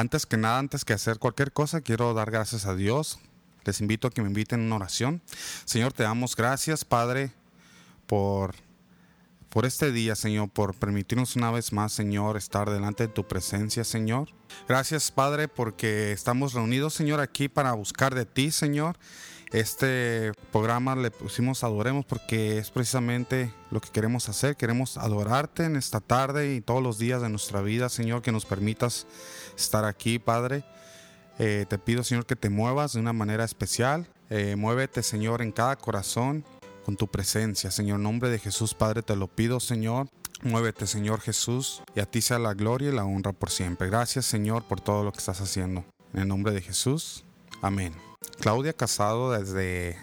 [0.00, 3.18] Antes que nada, antes que hacer cualquier cosa, quiero dar gracias a Dios.
[3.66, 5.20] Les invito a que me inviten a una oración.
[5.66, 7.34] Señor, te damos gracias, Padre,
[8.06, 8.54] por,
[9.50, 13.84] por este día, Señor, por permitirnos una vez más, Señor, estar delante de tu presencia,
[13.84, 14.30] Señor.
[14.66, 18.96] Gracias, Padre, porque estamos reunidos, Señor, aquí para buscar de ti, Señor.
[19.52, 24.56] Este programa le pusimos Adoremos porque es precisamente lo que queremos hacer.
[24.56, 28.46] Queremos adorarte en esta tarde y todos los días de nuestra vida, Señor, que nos
[28.46, 29.08] permitas
[29.56, 30.62] estar aquí, Padre.
[31.40, 34.06] Eh, te pido, Señor, que te muevas de una manera especial.
[34.28, 36.44] Eh, muévete, Señor, en cada corazón
[36.84, 37.72] con tu presencia.
[37.72, 40.08] Señor, en nombre de Jesús, Padre, te lo pido, Señor.
[40.42, 43.88] Muévete, Señor Jesús, y a ti sea la gloria y la honra por siempre.
[43.88, 45.84] Gracias, Señor, por todo lo que estás haciendo.
[46.14, 47.24] En el nombre de Jesús.
[47.60, 48.09] Amén.
[48.40, 49.96] Claudia Casado desde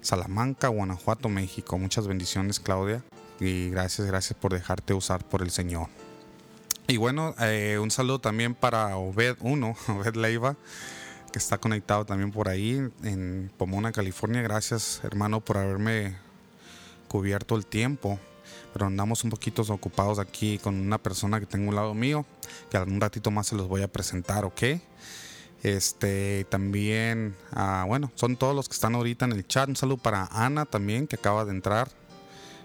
[0.00, 1.78] Salamanca, Guanajuato, México.
[1.78, 3.04] Muchas bendiciones, Claudia.
[3.38, 5.88] Y gracias, gracias por dejarte usar por el Señor.
[6.88, 10.56] Y bueno, eh, un saludo también para Obed 1, Obed Leiva,
[11.32, 14.42] que está conectado también por ahí en Pomona, California.
[14.42, 16.16] Gracias, hermano, por haberme
[17.06, 18.18] cubierto el tiempo.
[18.72, 22.26] Pero andamos un poquito ocupados aquí con una persona que tengo un lado mío,
[22.70, 24.62] que un ratito más se los voy a presentar, ¿ok?
[25.64, 29.66] Este, también, ah, bueno, son todos los que están ahorita en el chat.
[29.66, 31.88] Un saludo para Ana también, que acaba de entrar.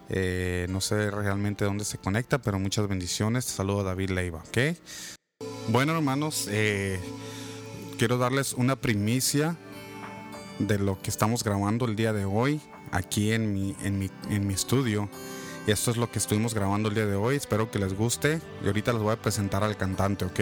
[0.09, 3.45] Eh, no sé realmente dónde se conecta, pero muchas bendiciones.
[3.45, 4.77] Saludo a David Leiva, ¿ok?
[5.69, 6.99] Bueno, hermanos, eh,
[7.97, 9.55] quiero darles una primicia
[10.59, 12.59] de lo que estamos grabando el día de hoy
[12.91, 15.09] aquí en mi, en mi, en mi estudio.
[15.65, 17.37] Y esto es lo que estuvimos grabando el día de hoy.
[17.37, 18.41] Espero que les guste.
[18.61, 20.39] Y ahorita les voy a presentar al cantante, ¿ok?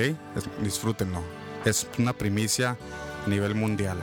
[0.64, 2.78] Disfrútenlo es una primicia
[3.26, 3.98] a nivel mundial.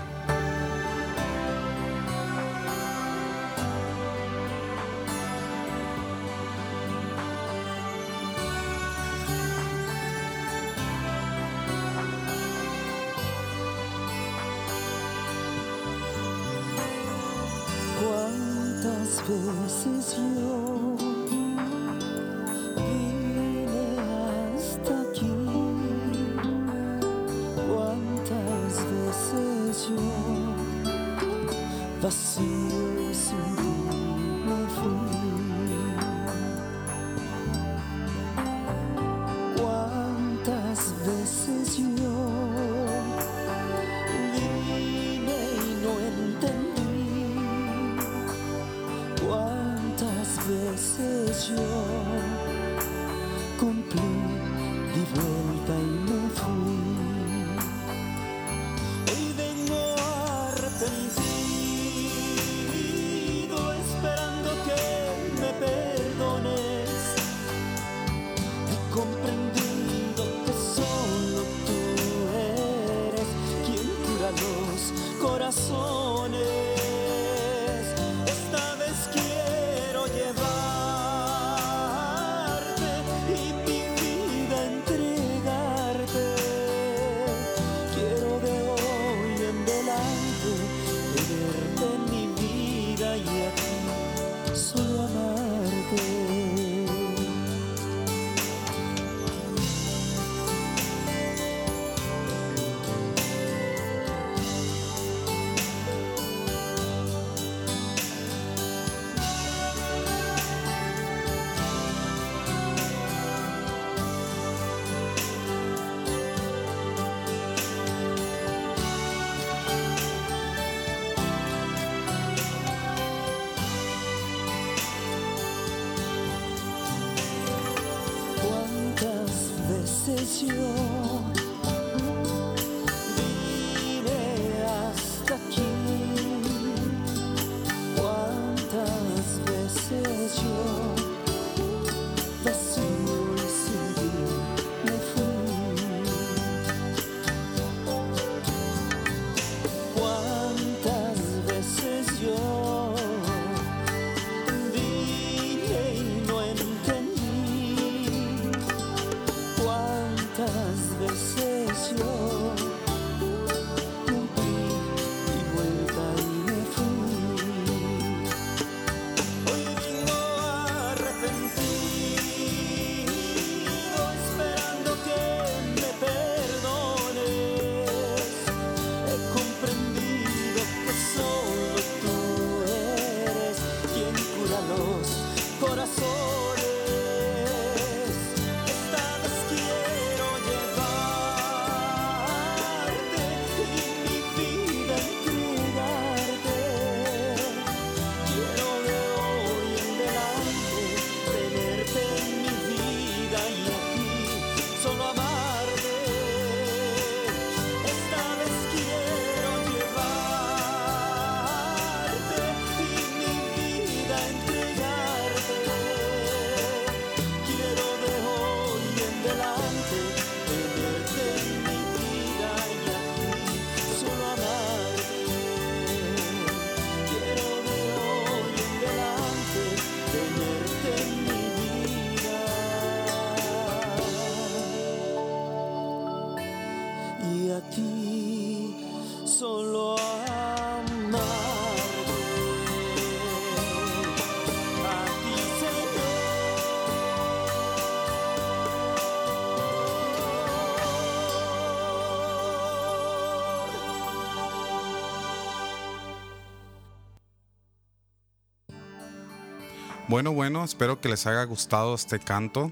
[260.15, 262.71] Bueno, bueno, espero que les haya gustado este canto.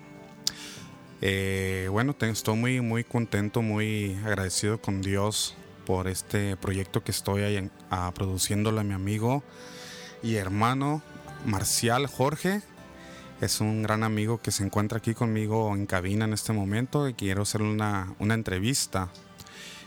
[1.20, 7.42] Eh, bueno, estoy muy, muy contento, muy agradecido con Dios por este proyecto que estoy
[7.42, 9.42] ahí ah, a mi amigo
[10.22, 11.02] y hermano
[11.44, 12.62] Marcial Jorge.
[13.40, 17.14] Es un gran amigo que se encuentra aquí conmigo en cabina en este momento y
[17.14, 19.08] quiero hacerle una, una entrevista.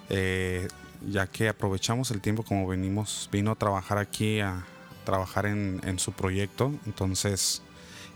[0.09, 0.67] eh,
[1.07, 4.65] ya que aprovechamos el tiempo como venimos, vino a trabajar aquí a
[5.05, 6.73] trabajar en, en su proyecto.
[6.85, 7.61] Entonces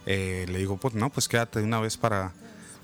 [0.05, 2.33] eh, le digo, pues no, pues quédate una vez para,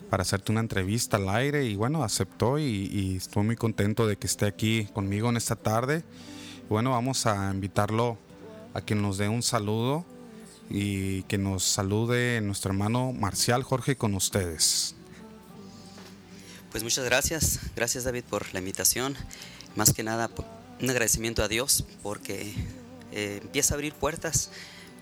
[0.09, 1.65] para hacerte una entrevista al aire.
[1.65, 5.55] Y bueno, aceptó y, y estoy muy contento de que esté aquí conmigo en esta
[5.55, 6.03] tarde.
[6.69, 8.17] Bueno, vamos a invitarlo
[8.73, 10.05] a que nos dé un saludo
[10.69, 14.95] y que nos salude nuestro hermano Marcial Jorge con ustedes.
[16.71, 19.15] Pues muchas gracias, gracias David por la invitación.
[19.75, 20.29] Más que nada,
[20.81, 22.53] un agradecimiento a Dios porque
[23.15, 24.51] eh, empieza a abrir puertas.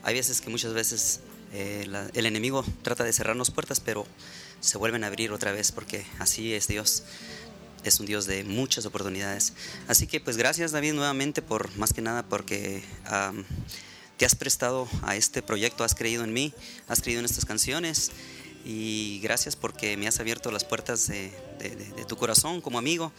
[0.03, 1.19] Hay veces que muchas veces
[1.51, 4.05] eh, la- el enemigo trata de cerrarnos puertas, pero
[4.61, 7.03] se vuelven a abrir otra vez porque así es Dios.
[7.83, 9.53] Es un Dios de muchas oportunidades.
[9.89, 12.81] Así que pues gracias David nuevamente por más que nada porque
[14.17, 16.53] te has prestado a este proyecto, has creído en mí,
[16.87, 18.11] has creído en estas canciones
[18.65, 23.11] y gracias porque me has abierto las puertas de- de tu corazón como amigo,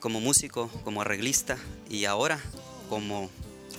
[0.00, 1.56] como músico, como arreglista
[1.88, 2.38] y ahora
[2.88, 3.30] como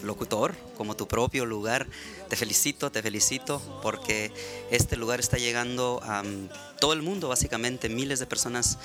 [0.03, 1.87] locutor, como tu propio lugar.
[2.29, 4.31] Te felicito, te felicito porque
[4.71, 6.49] este lugar está llegando a mm,
[6.79, 8.77] todo el mundo, básicamente miles de personas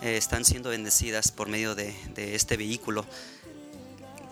[0.00, 3.04] eh, están siendo bendecidas por medio de, este vehículo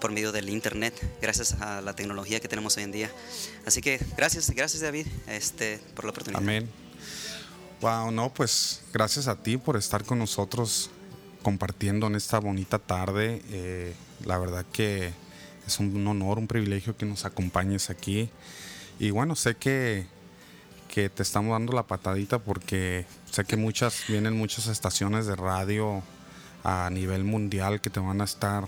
[0.00, 3.11] por medio del internet, gracias a la tecnología que tenemos hoy en día.
[3.64, 6.42] Así que gracias, gracias David, este, por la oportunidad.
[6.42, 6.68] Amén.
[7.80, 10.90] Wow, no, pues gracias a ti por estar con nosotros
[11.42, 13.42] compartiendo en esta bonita tarde.
[13.50, 15.12] Eh, la verdad que
[15.66, 18.30] es un honor, un privilegio que nos acompañes aquí.
[18.99, 20.06] Y bueno, sé que,
[20.88, 26.02] que te estamos dando la patadita porque sé que muchas, vienen muchas estaciones de radio
[26.64, 28.66] a nivel mundial que te van a estar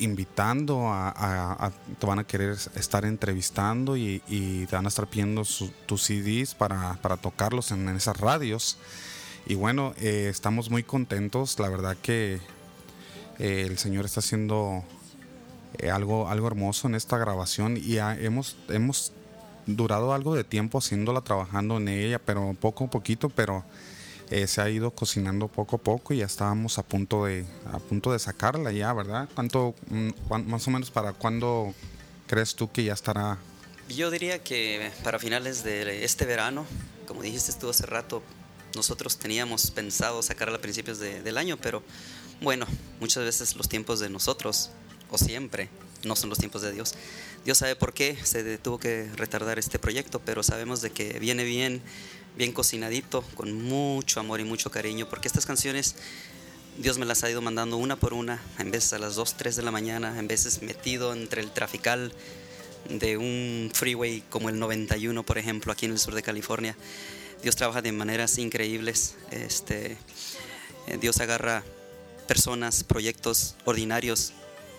[0.00, 0.92] invitando
[2.00, 4.20] te van a querer estar entrevistando y,
[4.68, 5.44] te van a estar pidiendo
[5.86, 8.78] tus CDs para, para tocarlos en, en esas radios
[9.46, 12.40] y bueno eh, estamos muy contentos la verdad que
[13.38, 14.84] eh, el señor está haciendo
[15.78, 19.12] eh, algo algo hermoso en esta grabación y ha- hemos hemos
[19.66, 23.64] durado algo de tiempo haciéndola trabajando en ella pero poco a poquito pero
[24.30, 27.78] eh, se ha ido cocinando poco a poco y ya estábamos a punto de a
[27.78, 29.28] punto de sacarla ya, ¿verdad?
[29.34, 30.10] ¿Cuánto mm,
[30.46, 31.74] más o menos para cuándo
[32.26, 33.38] crees tú que ya estará?
[33.88, 36.64] Yo diría que para finales de este verano,
[37.06, 38.22] como dijiste tú hace rato,
[38.74, 41.82] nosotros teníamos pensado sacarla a principios de- del año, pero
[42.40, 42.66] bueno,
[43.00, 44.70] muchas veces los tiempos de nosotros,
[45.10, 45.68] o siempre,
[46.04, 46.94] no son los tiempos de Dios.
[47.44, 51.44] Dios sabe por qué se tuvo que retardar este proyecto, pero sabemos de que viene
[51.44, 51.82] bien,
[52.36, 55.96] bien cocinadito, con mucho amor y mucho cariño, porque estas canciones
[56.78, 59.56] Dios me las ha ido mandando una por una, en veces a las 2, 3
[59.56, 62.12] de la mañana, en veces metido entre el trafical
[62.88, 66.76] de un freeway como el 91, por ejemplo, aquí en el sur de California.
[67.42, 69.16] Dios trabaja de maneras increíbles.
[69.30, 69.96] Este,
[70.86, 71.62] eh, Dios agarra
[72.26, 74.32] personas, proyectos ordinarios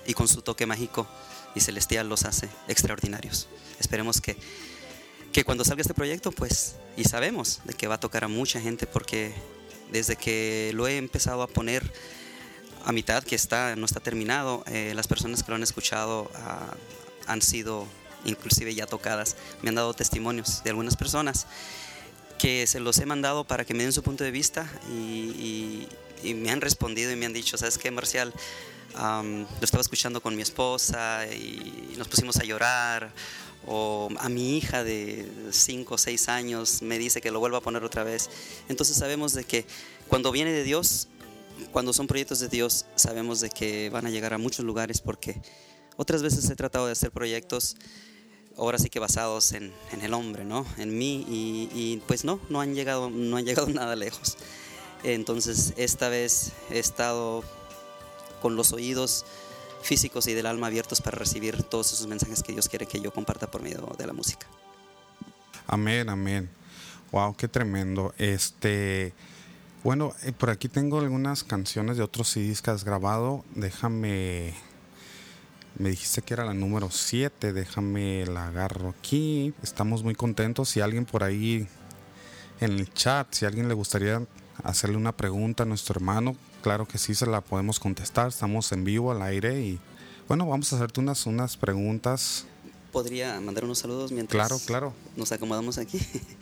[0.05, 1.07] y con su toque mágico
[1.55, 3.47] y celestial los hace extraordinarios.
[3.79, 4.38] Esperemos que,
[5.31, 8.59] que cuando salga este proyecto, pues, y sabemos de que va a tocar a mucha
[8.62, 9.33] gente porque
[9.91, 11.91] desde que lo he empezado a poner
[12.85, 16.74] a mitad, que está, no está terminado, eh, las personas que lo han escuchado ah,
[17.27, 17.88] han sido
[18.25, 19.35] inclusive ya tocadas.
[19.62, 21.47] Me han dado testimonios de algunas personas
[22.38, 25.88] que se los he mandado para que me den su punto de vista y, y-
[26.24, 28.33] y me han respondido y me han dicho, ¿sabes qué, Marcial?
[28.95, 33.11] Am, lo estaba escuchando con mi esposa y nos pusimos a llorar.
[33.67, 37.61] O a mi hija de 5 o 6 años me dice que lo vuelva a
[37.61, 38.29] poner otra vez.
[38.69, 39.65] Entonces sabemos de que
[40.07, 41.07] cuando viene de Dios,
[41.71, 45.41] cuando son proyectos de Dios, sabemos de que van a llegar a muchos lugares porque
[45.97, 47.75] otras veces he tratado de hacer proyectos
[48.57, 50.65] ahora sí que basados en, en el hombre, ¿no?
[50.77, 54.37] En mí y, y, pues no, no han llegado, no han llegado nada lejos.
[55.03, 57.43] Entonces esta vez he estado
[58.45, 59.25] con los oídos
[59.81, 63.11] físicos y del alma abiertos para recibir todos esos mensajes que Dios quiere que yo
[63.11, 64.45] comparta por medio de la música.
[65.65, 66.47] Amén, amén.
[67.11, 68.13] Wow, qué tremendo.
[68.19, 69.13] Este,
[69.83, 73.43] bueno, eh, por aquí tengo algunas canciones de otros CDs que has grabado.
[73.55, 74.53] Déjame,
[75.79, 77.51] me dijiste que era la número 7.
[77.51, 79.55] Déjame la agarro aquí.
[79.63, 80.69] Estamos muy contentos.
[80.69, 81.67] Si alguien por ahí
[82.59, 84.21] en el chat, si alguien le gustaría
[84.63, 86.35] hacerle una pregunta a nuestro hermano,
[86.65, 88.29] claro que sí se la podemos contestar.
[88.29, 89.79] Estamos en vivo al aire y
[90.27, 92.48] bueno, vamos a hacerte unas, unas preguntas
[92.91, 94.93] podría mandar unos saludos mientras Claro, claro.
[95.15, 96.00] nos acomodamos aquí.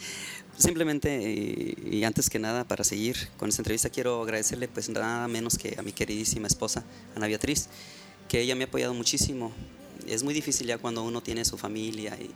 [0.57, 5.27] Simplemente y, y antes que nada para seguir con esta entrevista quiero agradecerle pues nada
[5.27, 6.85] menos que a mi queridísima esposa
[7.17, 7.67] Ana Beatriz
[8.29, 9.51] que ella me ha apoyado muchísimo.
[10.07, 12.29] Es muy difícil ya cuando uno tiene su familia y,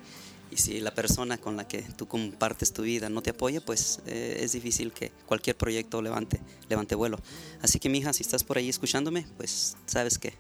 [0.51, 3.99] y si la persona con la que tú compartes tu vida no te apoya, pues
[4.05, 6.39] eh, es difícil que cualquier proyecto levante,
[6.69, 7.19] levante vuelo.
[7.61, 10.33] Así que, mija, si estás por ahí escuchándome, pues sabes que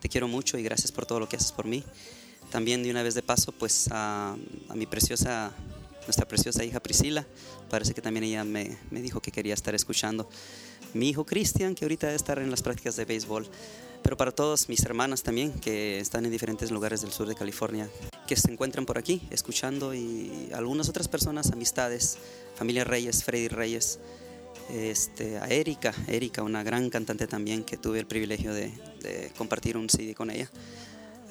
[0.00, 1.84] te quiero mucho y gracias por todo lo que haces por mí.
[2.50, 4.36] También de una vez de paso, pues a,
[4.68, 5.52] a mi preciosa,
[6.04, 7.26] nuestra preciosa hija Priscila,
[7.70, 10.28] parece que también ella me, me dijo que quería estar escuchando.
[10.94, 13.48] Mi hijo Cristian, que ahorita debe estar en las prácticas de béisbol.
[14.06, 17.90] Pero para todas mis hermanas también, que están en diferentes lugares del sur de California,
[18.28, 22.16] que se encuentran por aquí escuchando y algunas otras personas, amistades,
[22.54, 23.98] familia Reyes, Freddy Reyes,
[24.70, 28.68] este, a Erika, Erika, una gran cantante también que tuve el privilegio de,
[29.00, 30.48] de compartir un CD con ella.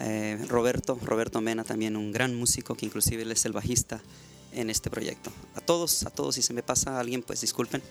[0.01, 4.01] Eh, Roberto, Roberto Mena también un gran músico que inclusive él es el bajista
[4.51, 5.31] en este proyecto.
[5.55, 7.81] A todos, a todos, si se me pasa a alguien, pues disculpen.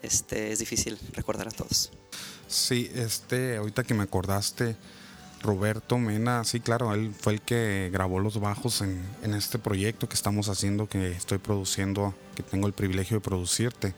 [0.00, 1.90] Este, es difícil recordar a todos.
[2.54, 4.76] Sí, este, ahorita que me acordaste,
[5.42, 10.08] Roberto Mena, sí, claro, él fue el que grabó los bajos en, en este proyecto
[10.08, 13.92] que estamos haciendo, que estoy produciendo, que tengo el privilegio de producirte.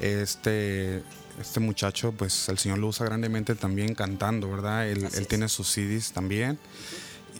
[0.00, 1.02] Este,
[1.40, 4.86] este muchacho, pues el Señor lo usa grandemente también cantando, ¿verdad?
[4.88, 6.58] Él, tiene sus CDs también.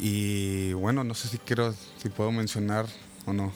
[0.01, 2.87] Y bueno, no sé si quiero, si puedo mencionar
[3.27, 3.53] o no.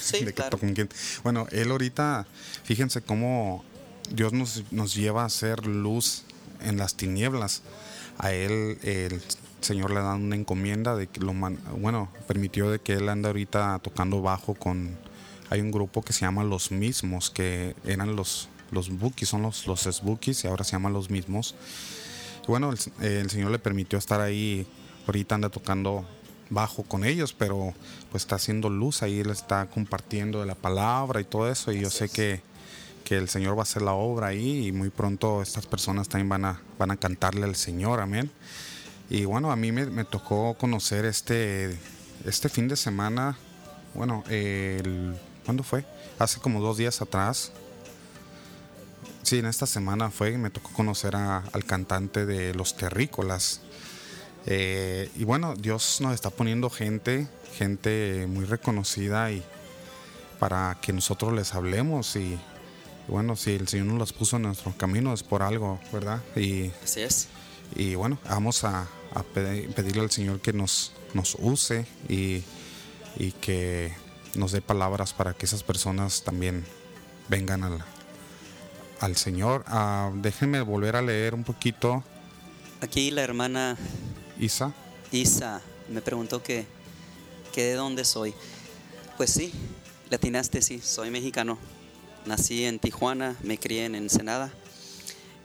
[0.00, 0.50] Sí, de claro.
[0.50, 0.88] to- con quién.
[1.22, 2.26] Bueno, él ahorita,
[2.64, 3.64] fíjense cómo
[4.12, 6.22] Dios nos, nos lleva a hacer luz
[6.60, 7.62] en las tinieblas.
[8.18, 9.20] A él el
[9.60, 13.28] Señor le da una encomienda de que lo man- bueno, permitió de que él anda
[13.28, 14.96] ahorita tocando bajo con
[15.48, 19.66] hay un grupo que se llama Los Mismos, que eran los los Bookies, son los
[19.66, 21.54] los Bookies y ahora se llaman Los Mismos.
[22.48, 24.66] Bueno, el, el Señor le permitió estar ahí,
[25.06, 26.04] ahorita anda tocando
[26.50, 27.74] bajo con ellos, pero
[28.10, 31.80] pues está haciendo luz ahí, él está compartiendo de la palabra y todo eso, y
[31.80, 32.40] yo sé que,
[33.06, 36.28] que el Señor va a hacer la obra ahí y muy pronto estas personas también
[36.28, 38.32] van a, van a cantarle al Señor, amén.
[39.08, 41.78] Y bueno, a mí me, me tocó conocer este,
[42.24, 43.38] este fin de semana,
[43.94, 45.84] bueno, el, ¿cuándo fue?
[46.18, 47.52] Hace como dos días atrás,
[49.22, 53.60] Sí, en esta semana fue, me tocó conocer a- al cantante de Los Terrícolas.
[54.46, 59.42] Eh, y bueno, Dios nos está poniendo gente, gente muy reconocida y
[60.38, 62.38] para que nosotros les hablemos y, y
[63.08, 66.22] bueno, si el Señor nos los puso en nuestro camino es por algo, ¿verdad?
[66.34, 67.28] Y, Así es.
[67.74, 68.82] y bueno, vamos a,
[69.14, 72.42] a pedi- pedirle al Señor que nos, nos use y,
[73.18, 73.92] y que
[74.34, 76.64] nos dé palabras para que esas personas también
[77.28, 77.84] vengan al,
[79.00, 79.64] al Señor.
[79.66, 82.02] Ah, déjenme volver a leer un poquito,
[82.82, 83.76] Aquí la hermana
[84.38, 84.74] Isa.
[85.10, 86.66] Isa me preguntó que,
[87.54, 88.34] que de dónde soy.
[89.16, 89.50] Pues sí,
[90.10, 91.56] latinaste, sí, soy mexicano.
[92.26, 94.52] Nací en Tijuana, me crié en Ensenada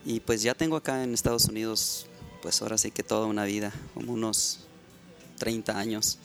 [0.04, 2.08] y pues ya tengo acá en Estados Unidos,
[2.42, 4.62] pues ahora sí que toda una vida, como unos
[5.38, 6.18] 30 años.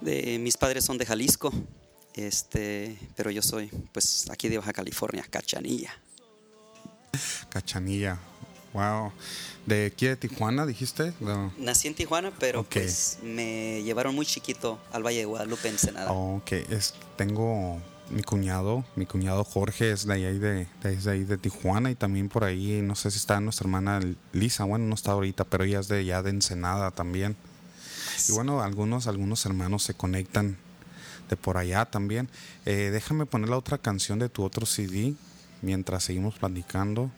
[0.00, 1.52] De, mis padres son de Jalisco,
[2.14, 5.94] este, pero yo soy pues aquí de Baja California, Cachanilla.
[7.50, 8.18] Cachanilla.
[8.72, 9.12] Wow.
[9.64, 11.12] ¿De aquí de Tijuana dijiste?
[11.20, 11.52] No.
[11.58, 16.12] Nací en Tijuana, pero pues me llevaron muy chiquito al Valle de Guadalupe, Ensenada.
[16.12, 21.24] Oh, ok, es, tengo mi cuñado, mi cuñado Jorge es de ahí de, de, ahí
[21.24, 24.00] de Tijuana y también por ahí, no sé si está nuestra hermana
[24.32, 27.36] Lisa, bueno, no está ahorita, pero ella es de allá de Ensenada también.
[28.28, 30.56] Y bueno, algunos, algunos hermanos se conectan
[31.28, 32.28] de por allá también.
[32.64, 35.14] Eh, déjame poner la otra canción de tu otro CD
[35.60, 37.10] mientras seguimos platicando.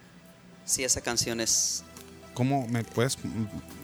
[0.64, 1.84] Sí, esa canción es
[2.38, 3.18] ¿Cómo me puedes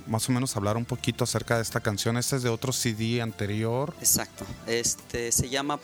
[0.06, 2.16] más o menos hablar un poquito acerca de esta canción?
[2.16, 3.92] Este es de otro CD anterior.
[3.98, 4.46] exacto.
[4.68, 5.80] Este se llama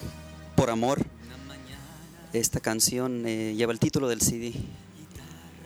[0.54, 1.04] Por amor.
[2.32, 4.52] Esta canción eh, lleva el título del CD.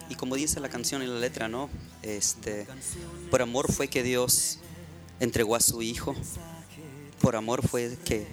[0.09, 1.69] Y como dice la canción en la letra, ¿no?
[2.03, 2.67] Este
[3.31, 4.61] por amor fue que Dios
[5.21, 6.15] entregó a su hijo.
[7.21, 8.27] Por amor fue que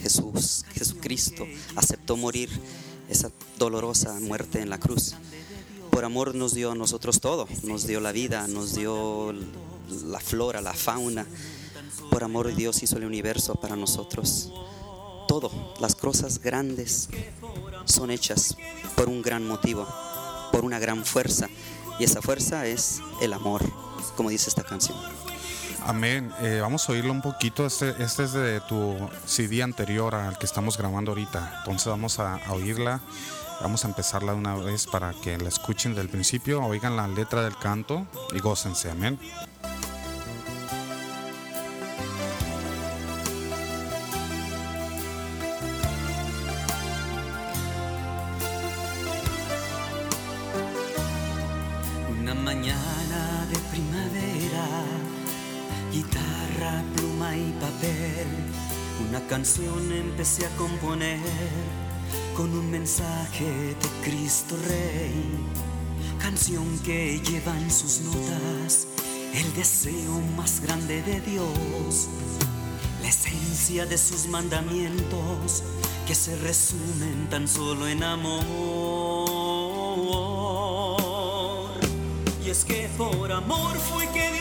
[0.00, 1.46] Jesús, Jesucristo
[1.76, 2.48] aceptó morir
[3.08, 5.14] esa dolorosa muerte en la cruz.
[5.90, 9.32] Por amor nos dio a nosotros todo, nos dio la vida, nos dio
[10.06, 11.26] la flora, la fauna.
[12.10, 14.50] Por amor Dios hizo el universo para nosotros.
[15.30, 17.08] Todo, las cosas grandes
[17.84, 18.56] son hechas
[18.96, 19.86] por un gran motivo,
[20.50, 21.46] por una gran fuerza.
[22.00, 23.62] Y esa fuerza es el amor,
[24.16, 24.98] como dice esta canción.
[25.86, 26.32] Amén.
[26.40, 27.64] Eh, vamos a oírlo un poquito.
[27.64, 31.58] Este, este es de tu CD anterior al que estamos grabando ahorita.
[31.58, 33.00] Entonces vamos a, a oírla.
[33.60, 37.44] Vamos a empezarla de una vez para que la escuchen del principio, oigan la letra
[37.44, 38.90] del canto y gócense.
[38.90, 39.16] Amén.
[59.66, 61.18] Empecé a componer
[62.36, 65.24] con un mensaje de Cristo Rey.
[66.18, 68.86] Canción que lleva en sus notas
[69.34, 72.08] el deseo más grande de Dios,
[73.02, 75.62] la esencia de sus mandamientos
[76.06, 78.44] que se resumen tan solo en amor.
[82.44, 84.39] Y es que por amor fue que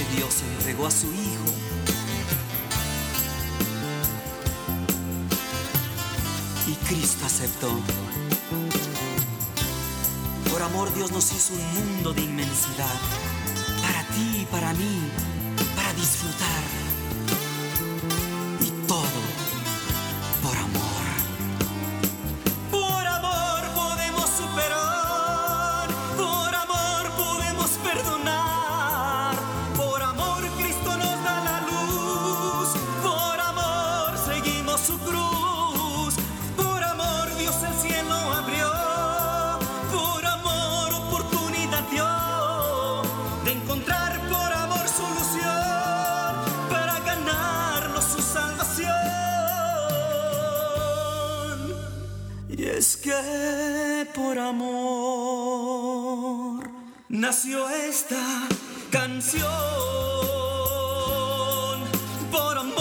[0.00, 1.44] que Dios entregó a su Hijo.
[6.66, 7.68] Y Cristo aceptó.
[10.50, 12.94] Por amor Dios nos hizo un mundo de inmensidad.
[13.82, 15.29] Para ti y para mí.
[57.30, 58.48] Nació esta
[58.90, 59.46] canción.
[62.32, 62.74] Por amor.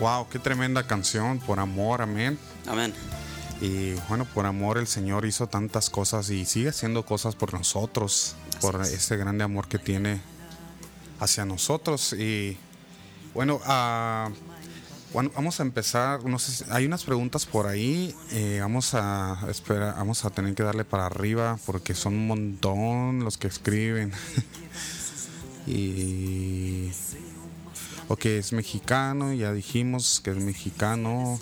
[0.00, 2.36] Wow, qué tremenda canción, por amor, amén.
[2.66, 2.92] Amén.
[3.60, 8.34] Y bueno, por amor el Señor hizo tantas cosas y sigue haciendo cosas por nosotros,
[8.60, 8.90] por es.
[8.90, 10.20] ese grande amor que tiene
[11.20, 12.12] hacia nosotros.
[12.12, 12.58] Y
[13.34, 13.60] bueno,
[15.12, 16.24] bueno, vamos a empezar.
[16.24, 18.14] No sé si- hay unas preguntas por ahí.
[18.30, 23.24] eh, vamos a esperar, vamos a tener que darle para arriba porque son un montón
[23.24, 24.12] los que escriben.
[25.66, 26.90] y
[28.08, 31.38] ok, es mexicano, ya dijimos que es mexicano.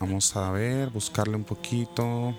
[0.00, 2.34] Vamos a ver, buscarle un poquito.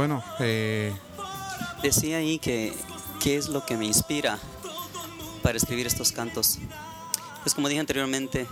[0.00, 0.94] Bueno, eh,
[1.82, 2.72] Decía ahí que
[3.22, 4.38] qué es lo que me inspira
[5.42, 6.56] para escribir estos cantos.
[7.42, 8.46] Pues como dije anteriormente,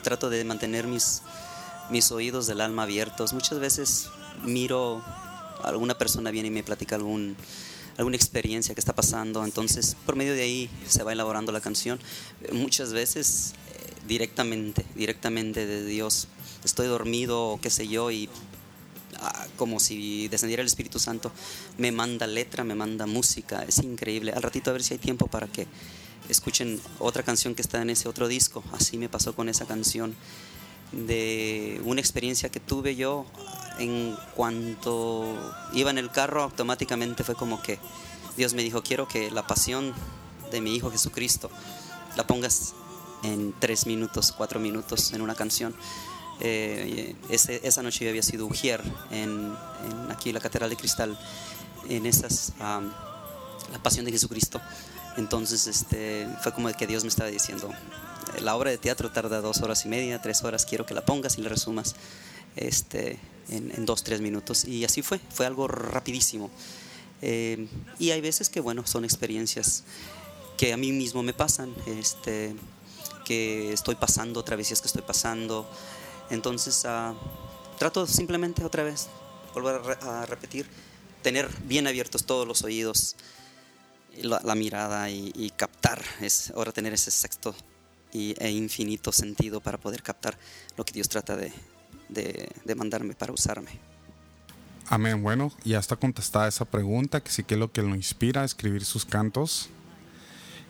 [0.00, 1.20] trato de mantener mis,
[1.90, 3.34] mis oídos del alma abiertos.
[3.34, 4.08] Muchas veces
[4.44, 5.02] miro
[5.62, 7.36] alguna persona viene y me platica algún,
[7.98, 12.00] alguna experiencia que está pasando, entonces por medio de ahí se va elaborando la canción.
[12.50, 16.28] Muchas veces eh, directamente, directamente de Dios.
[16.64, 18.30] Estoy dormido o qué sé yo y
[19.56, 21.32] como si descendiera el Espíritu Santo,
[21.78, 24.32] me manda letra, me manda música, es increíble.
[24.32, 25.66] Al ratito a ver si hay tiempo para que
[26.28, 28.62] escuchen otra canción que está en ese otro disco.
[28.72, 30.14] Así me pasó con esa canción
[30.92, 33.26] de una experiencia que tuve yo
[33.78, 35.36] en cuanto
[35.72, 37.78] iba en el carro, automáticamente fue como que
[38.36, 39.92] Dios me dijo, quiero que la pasión
[40.50, 41.50] de mi Hijo Jesucristo
[42.16, 42.74] la pongas
[43.22, 45.74] en tres minutos, cuatro minutos en una canción.
[46.40, 49.30] Eh, ese- esa noche yo había sido ujier en,
[49.84, 51.18] en aquí la Catedral de Cristal,
[51.88, 52.90] en esas, am,
[53.72, 54.60] la pasión de Jesucristo.
[55.16, 57.70] Entonces este, fue como que Dios me estaba diciendo,
[58.40, 61.38] la obra de teatro tarda dos horas y media, tres horas, quiero que la pongas
[61.38, 61.94] y la resumas
[62.56, 63.18] este,
[63.48, 64.64] en, en dos, tres minutos.
[64.64, 66.50] Y así fue, fue algo rapidísimo.
[67.22, 67.68] Eh,
[68.00, 69.84] y hay veces que, bueno, son experiencias
[70.56, 72.54] que a mí mismo me pasan, este,
[73.24, 75.68] que estoy pasando, travesías que estoy pasando.
[76.30, 77.14] Entonces, ah,
[77.78, 79.08] trato simplemente otra vez,
[79.52, 80.66] volver a, re- a repetir,
[81.22, 83.16] tener bien abiertos todos los oídos,
[84.22, 87.54] la, la mirada y, y captar, es ahora tener ese sexto
[88.12, 90.38] y, e infinito sentido para poder captar
[90.76, 91.52] lo que Dios trata de,
[92.08, 93.70] de, de mandarme para usarme.
[94.86, 95.22] amén.
[95.22, 98.44] Bueno, ya está contestada esa pregunta, que sí que es lo que lo inspira a
[98.44, 99.68] escribir sus cantos.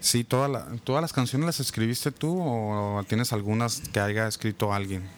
[0.00, 4.72] Sí, toda la- todas las canciones las escribiste tú o tienes algunas que haya escrito
[4.72, 5.08] alguien.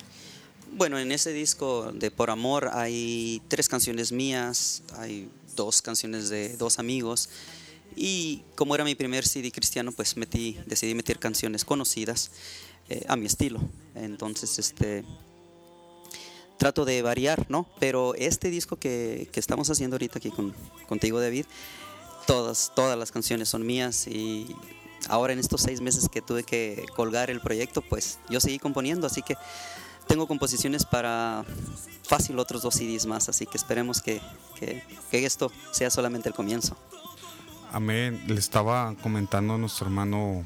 [0.73, 6.57] Bueno, en ese disco de Por Amor hay tres canciones mías, hay dos canciones de
[6.57, 7.29] dos amigos
[7.95, 12.31] y como era mi primer CD cristiano, pues metí, decidí meter canciones conocidas
[12.89, 13.61] eh, a mi estilo.
[13.95, 15.05] Entonces, este,
[16.59, 17.67] trato de variar, ¿no?
[17.81, 20.55] Pero este disco que, que estamos haciendo ahorita aquí con,
[20.89, 21.47] contigo, David,
[22.27, 24.55] todas, todas las canciones son mías y
[25.09, 29.07] ahora en estos seis meses que tuve que colgar el proyecto, pues yo seguí componiendo,
[29.07, 29.37] así que
[30.07, 31.45] tengo composiciones para
[32.03, 34.21] fácil otros dos CDs más, así que esperemos que,
[34.59, 36.77] que, que esto sea solamente el comienzo.
[37.73, 38.23] Amén.
[38.29, 40.45] Le estaba comentando a nuestro hermano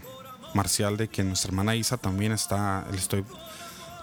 [0.55, 3.25] Marcial de que nuestra hermana Isa también está, le estoy,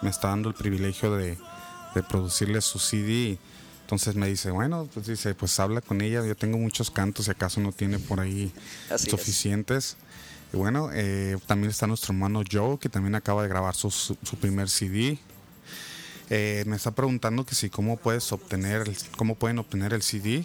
[0.02, 1.36] me está dando el privilegio de,
[1.94, 3.38] de producirle su CD.
[3.82, 6.24] Entonces me dice, bueno, pues dice, pues habla con ella.
[6.24, 8.52] Yo tengo muchos cantos, si acaso no tiene por ahí
[8.90, 9.10] Así es.
[9.10, 9.96] suficientes.
[10.52, 14.16] Y bueno, eh, también está nuestro hermano Joe, que también acaba de grabar su, su-
[14.22, 15.18] su primer CD.
[16.30, 20.44] Eh, me está preguntando que si cómo puedes obtener, el- cómo pueden obtener el CD.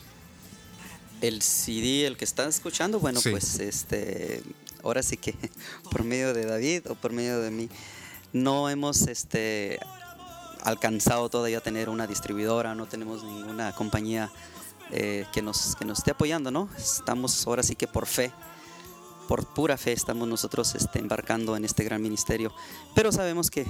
[1.22, 3.32] El CD, el que estás escuchando, bueno, Sí.
[3.32, 4.42] pues este,
[4.84, 5.34] ahora sí que
[5.92, 7.70] por medio de David o por medio de mí,
[8.32, 9.80] no hemos este,
[10.64, 14.32] alcanzado todavía tener una distribuidora, no tenemos ninguna compañía
[14.92, 16.70] eh, que, nos, que nos esté apoyando, ¿no?
[16.78, 18.32] Estamos ahora sí que por fe,
[19.28, 22.54] por pura fe estamos nosotros este, embarcando en este gran ministerio,
[22.96, 23.66] pero sabemos que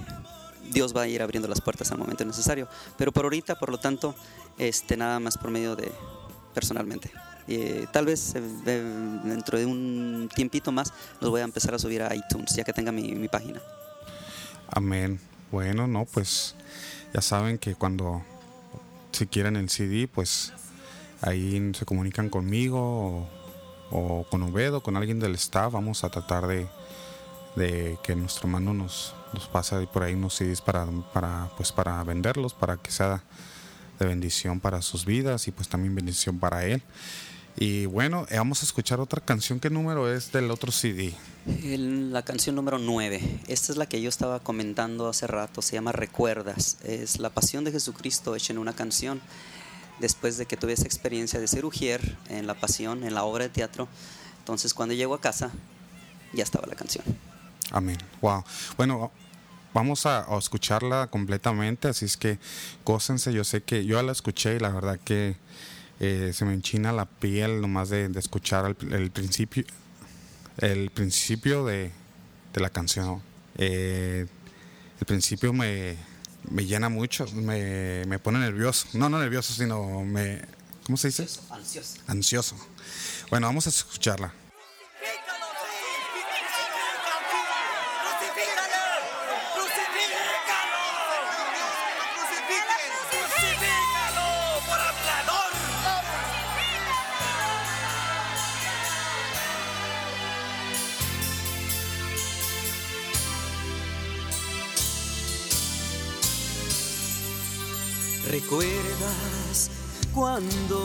[0.71, 3.77] Dios va a ir abriendo las puertas al momento necesario, pero por ahorita, por lo
[3.77, 4.15] tanto,
[4.57, 5.91] este, nada más por medio de
[6.53, 7.11] personalmente.
[7.47, 11.73] Y, eh, tal vez eh, eh, dentro de un tiempito más los voy a empezar
[11.75, 13.61] a subir a iTunes, ya que tenga mi, página.
[14.69, 15.19] Amén.
[15.51, 16.55] Bueno, no, pues
[17.13, 18.23] ya saben que cuando
[19.11, 20.53] si quieren el CD, pues
[21.21, 23.27] ahí se comunican conmigo o,
[23.91, 25.73] o con Obed o con alguien del staff.
[25.73, 26.67] Vamos a tratar de,
[27.55, 31.71] de que nuestro hermano nos, nos pase ahí por ahí unos CDs para, para, pues
[31.71, 33.23] para venderlos, para que sea
[33.99, 36.81] de bendición para sus vidas y pues también bendición para él.
[37.55, 39.59] Y bueno, eh, vamos a escuchar otra canción.
[39.59, 41.13] ¿Qué número es del otro CD?
[41.45, 45.91] La canción número 9, esta es la que yo estaba comentando hace rato, se llama
[45.91, 49.21] Recuerdas, es la pasión de Jesucristo hecha en una canción.
[49.99, 53.43] Después de que tuve esa experiencia de ser ujier en la pasión, en la obra
[53.43, 53.87] de teatro,
[54.39, 55.51] entonces cuando llego a casa
[56.33, 57.03] ya estaba la canción.
[57.71, 57.97] Amén.
[58.21, 58.43] Wow.
[58.77, 59.11] Bueno,
[59.73, 62.39] vamos a, a escucharla completamente, así es que
[62.85, 63.33] gócense.
[63.33, 65.35] Yo sé que yo la escuché y la verdad que
[65.99, 69.63] eh, se me enchina la piel nomás de, de escuchar el, el principio,
[70.57, 71.91] el principio de,
[72.53, 73.21] de la canción.
[73.57, 74.25] Eh,
[74.99, 75.97] el principio me,
[76.49, 78.87] me llena mucho, me, me pone nervioso.
[78.93, 80.41] No, no nervioso, sino me,
[80.85, 81.27] ¿cómo se dice?
[81.49, 82.01] Ansioso.
[82.07, 82.55] Ansioso.
[83.29, 84.33] Bueno, vamos a escucharla.
[108.33, 109.69] ¿Recuerdas
[110.11, 110.79] cuando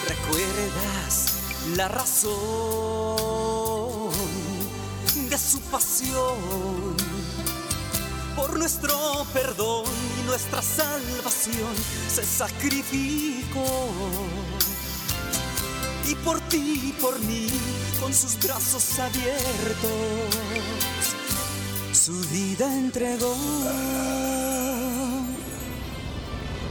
[0.09, 1.35] ¿Recuerdas
[1.77, 2.33] la razón
[5.29, 7.04] de su pasión?
[8.37, 9.85] Por nuestro perdón
[10.21, 11.75] y nuestra salvación
[12.09, 13.89] se sacrificó.
[16.09, 17.49] Y por ti y por mí,
[18.01, 19.91] con sus brazos abiertos,
[21.93, 23.37] su vida entregó.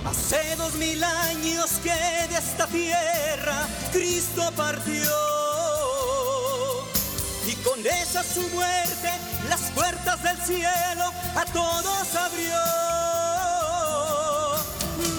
[0.05, 1.89] Hace dos mil años que
[2.29, 5.42] de esta tierra Cristo partió
[7.63, 9.09] con esa su muerte,
[9.47, 12.59] las puertas del cielo a todos abrió.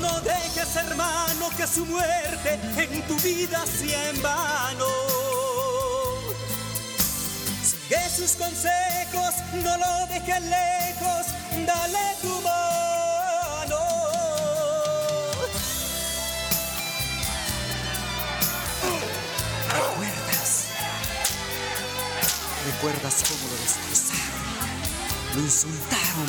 [0.02, 4.87] No dejes, hermano, que su muerte en tu vida sea en vano.
[7.62, 11.26] Sigue sus consejos, no lo dejes lejos,
[11.66, 12.64] dale tu mano
[22.64, 26.29] recuerdas cómo lo destrozaron, lo insultaron.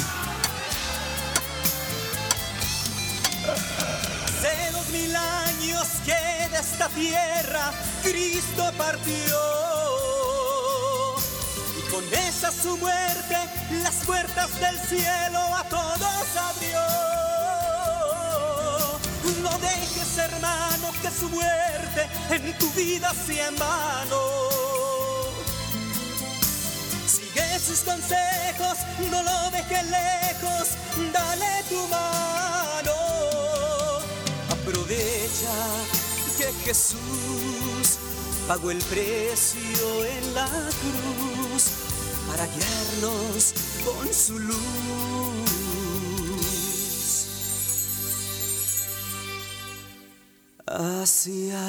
[4.25, 7.71] Hace dos mil años que de esta tierra
[8.03, 9.41] Cristo partió.
[11.77, 13.37] Y con esa su muerte
[13.83, 16.81] las puertas del cielo a todos abrió.
[19.41, 24.44] No dejes hermano que su muerte en tu vida sea en vano.
[27.65, 28.77] Sus consejos,
[29.09, 30.69] no lo dejes lejos,
[31.11, 32.91] dale tu mano.
[34.51, 35.55] Aprovecha
[36.37, 37.97] que Jesús
[38.47, 40.47] pagó el precio en la
[40.81, 41.63] cruz
[42.27, 44.55] para guiarnos con su luz.
[50.67, 51.61] Hacia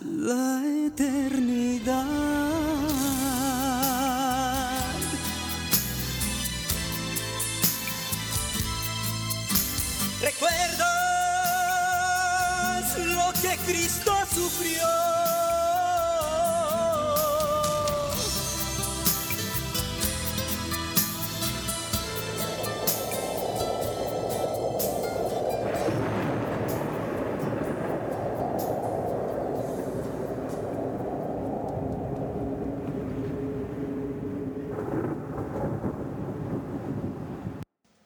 [0.00, 2.45] la eternidad.
[13.66, 14.80] Cristo sufrió?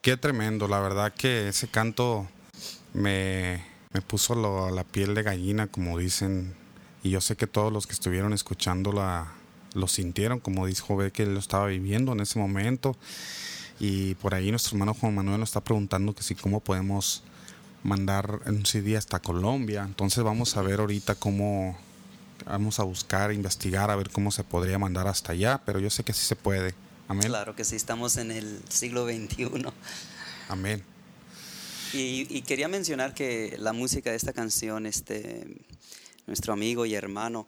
[0.01, 2.27] Qué tremendo, la verdad que ese canto
[2.95, 6.55] me, me puso lo- la piel de gallina, como dicen,
[7.03, 9.33] y yo sé que todos los que estuvieron escuchando la,
[9.75, 12.97] lo sintieron, como dijo ve que él lo estaba viviendo en ese momento,
[13.81, 17.25] y por ahí nuestro hermano Juan Manuel nos está preguntando que si cómo podemos
[17.83, 21.77] mandar un CD hasta Colombia, entonces vamos a ver ahorita cómo,
[22.47, 26.05] vamos a buscar, investigar, a ver cómo se podría mandar hasta allá, pero yo sé
[26.05, 26.75] que sí se puede,
[27.09, 29.73] amén, Claro que sí, estamos en el siglo XXI.
[30.49, 30.85] amén.
[31.93, 35.47] Y, y quería mencionar que la música de esta canción, este,
[36.27, 37.47] nuestro amigo y hermano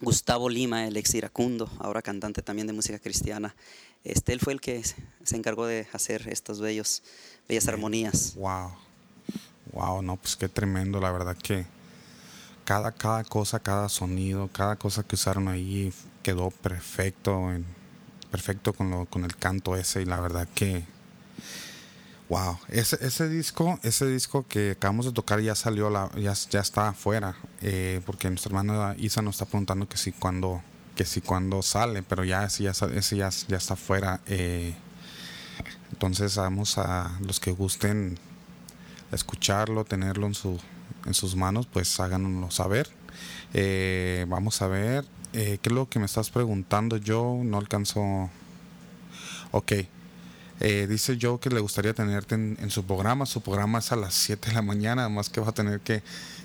[0.00, 3.54] Gustavo Lima, el ex iracundo, ahora cantante también de música cristiana,
[4.02, 4.96] este, él fue el que se-
[5.36, 7.02] encargó de hacer estos bellos,
[7.48, 8.34] bellas armonías.
[8.34, 8.72] Wow.
[9.72, 11.64] Wow, no, pues qué tremendo, la verdad que
[12.64, 15.92] cada, cada cosa, cada sonido, cada cosa que usaron ahí
[16.24, 17.64] quedó perfecto, en-
[18.32, 20.82] perfecto con, lo, con el canto ese y la verdad que
[22.28, 26.88] wow, ese, ese disco, ese disco que acabamos de tocar ya salió, la, ya, está
[26.88, 30.62] afuera, eh, porque nuestra hermana Isa nos está preguntando que si cuando,
[30.94, 34.20] que si cuando sale, pero ya ese ya, ese ya está afuera.
[34.26, 34.74] eh,
[35.92, 38.18] entonces vamos a los que gusten
[39.12, 40.58] escucharlo, tenerlo en, su,
[41.06, 42.88] en sus manos, pues háganoslo saber.
[43.54, 46.96] Eh, vamos a ver, eh, ¿qué es lo que me estás preguntando?
[46.96, 48.30] Yo no alcanzo...
[49.52, 49.72] Ok.
[50.64, 53.26] Eh, dice yo que le gustaría tenerte en, en su programa.
[53.26, 56.02] Su programa es a las 7 de la mañana, además que vas a tener que,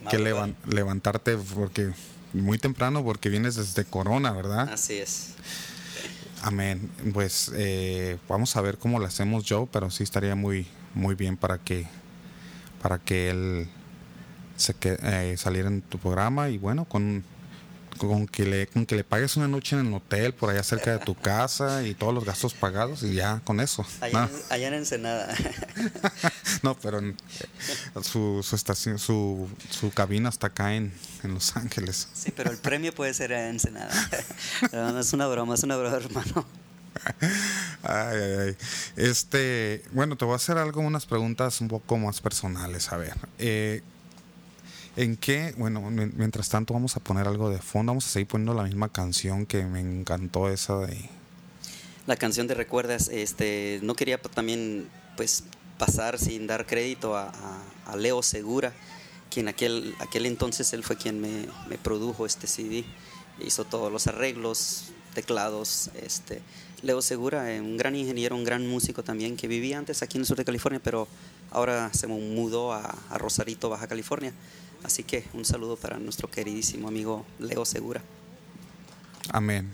[0.09, 0.49] que Madrugar.
[0.49, 1.91] levan- levantarte porque
[2.33, 4.69] muy temprano porque vienes desde Corona, ¿verdad?
[4.73, 5.35] Así es.
[6.41, 6.89] Amén.
[7.13, 11.37] Pues eh, vamos a ver cómo lo hacemos yo, pero sí estaría muy, muy bien
[11.37, 11.85] para que,
[12.81, 13.69] para que él
[14.55, 17.23] se que, eh, saliera en tu programa y bueno, con,
[17.97, 20.91] con que le, con que le pagues una noche en el hotel por allá cerca
[20.97, 23.85] de tu casa y todos los gastos pagados y ya con eso.
[24.01, 25.35] Allá, No, en, allá en Ensenada.
[26.63, 27.15] no, pero en-
[28.03, 32.07] su, su estación, su, su cabina está acá en, en Los Ángeles.
[32.13, 33.89] Sí, pero el premio puede ser en Ensenada.
[34.71, 36.45] No, es una broma, es una broma, hermano.
[37.83, 38.57] Ay, ay, ay.
[38.95, 42.91] Este, bueno, te voy a hacer algo, unas preguntas un poco más personales.
[42.91, 43.81] A ver, eh,
[44.97, 45.53] ¿en qué?
[45.57, 47.91] Bueno, mien- mientras tanto vamos a poner algo de fondo.
[47.91, 51.09] Vamos a seguir poniendo la misma canción que me encantó esa de.
[52.05, 55.43] La canción de Recuerdas, este, no quería también pues
[55.77, 58.73] pasar sin dar crédito a, a- a Leo Segura,
[59.29, 62.83] quien aquel, aquel entonces él fue quien me, me produjo este CD,
[63.45, 66.41] hizo todos los arreglos, teclados, este,
[66.83, 70.21] Leo Segura, eh, un gran ingeniero, un gran músico también, que vivía antes aquí en
[70.21, 71.07] el sur de California, pero
[71.51, 74.31] ahora se mudó a, Rosarito, Baja California.
[74.83, 78.01] Así que un saludo para nuestro queridísimo amigo Leo Segura.
[79.31, 79.73] Amén.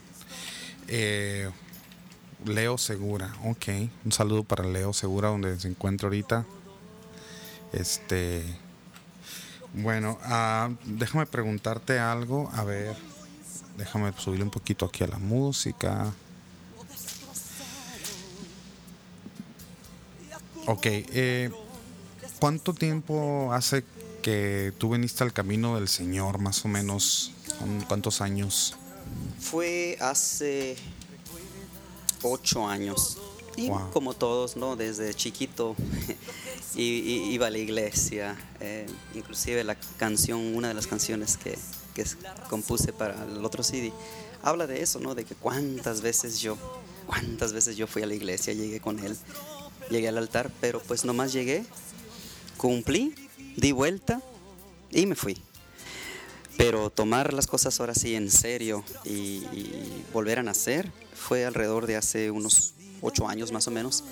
[0.87, 1.49] Eh,
[2.45, 3.67] Leo Segura, ok.
[4.05, 6.45] Un saludo para Leo Segura, donde se encuentra ahorita.
[7.73, 8.43] Este.
[9.73, 12.49] Bueno, ah, déjame preguntarte algo.
[12.53, 12.95] A ver,
[13.77, 16.13] déjame subirle un poquito aquí a la música.
[20.65, 21.51] Ok, eh,
[22.39, 23.83] ¿cuánto tiempo hace
[24.21, 27.31] que tú viniste al camino del Señor, más o menos?
[27.59, 28.75] ¿Con ¿Cuántos años?
[29.39, 30.75] Fue hace
[32.21, 33.17] ocho años.
[33.55, 33.91] Y Wow.
[33.91, 34.75] como todos, ¿no?
[34.75, 35.75] Desde chiquito
[36.75, 38.35] i- iba a la iglesia.
[38.59, 41.57] eh, inclusive la canción, una de las canciones que,
[41.93, 42.05] que
[42.49, 43.91] compuse para el otro CD,
[44.41, 45.13] habla de eso, ¿no?
[45.13, 46.57] De que cuántas veces yo,
[47.05, 49.15] cuántas veces yo fui a la iglesia, llegué con él,
[49.93, 51.63] llegué al altar, pero pues nomás llegué,
[52.57, 53.15] cumplí,
[53.55, 54.21] di vuelta
[54.91, 55.41] y me fui.
[56.57, 59.43] Pero tomar las cosas ahora sí en serio y,
[60.11, 64.03] volver a nacer fue alrededor de hace unos ocho años más o menos,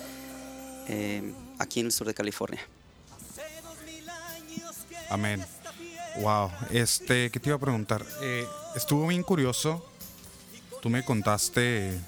[0.88, 2.60] eh, aquí en el sur de California.
[5.10, 5.44] Amén.
[6.20, 6.50] Wow.
[6.70, 8.04] Este, ¿qué te iba a preguntar?
[8.22, 9.84] Eh, estuvo bien curioso.
[10.80, 12.00] Tú me contaste.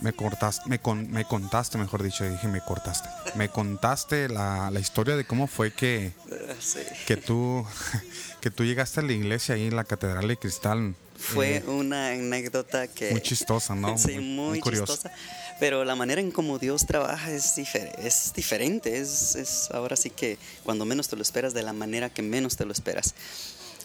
[0.00, 3.08] Me cortaste, me, con- me contaste, mejor dicho, dije me cortaste.
[3.34, 6.12] Me contaste la, la historia de cómo fue que,
[6.60, 6.80] Sí.
[7.06, 7.66] que tú
[8.40, 10.94] que tú llegaste a la iglesia ahí en la Catedral de Cristal.
[11.16, 13.12] Fue Eh, una anécdota que...
[13.12, 13.96] muy chistosa, ¿no?
[13.98, 14.92] Sí, Muy- muy, muy curiosa.
[14.94, 15.14] chistosa.
[15.60, 18.98] Pero la manera en cómo Dios trabaja es, difer- es diferente.
[19.00, 22.56] Es, es ahora sí que cuando menos te lo esperas, de la manera que menos
[22.56, 23.14] te lo esperas.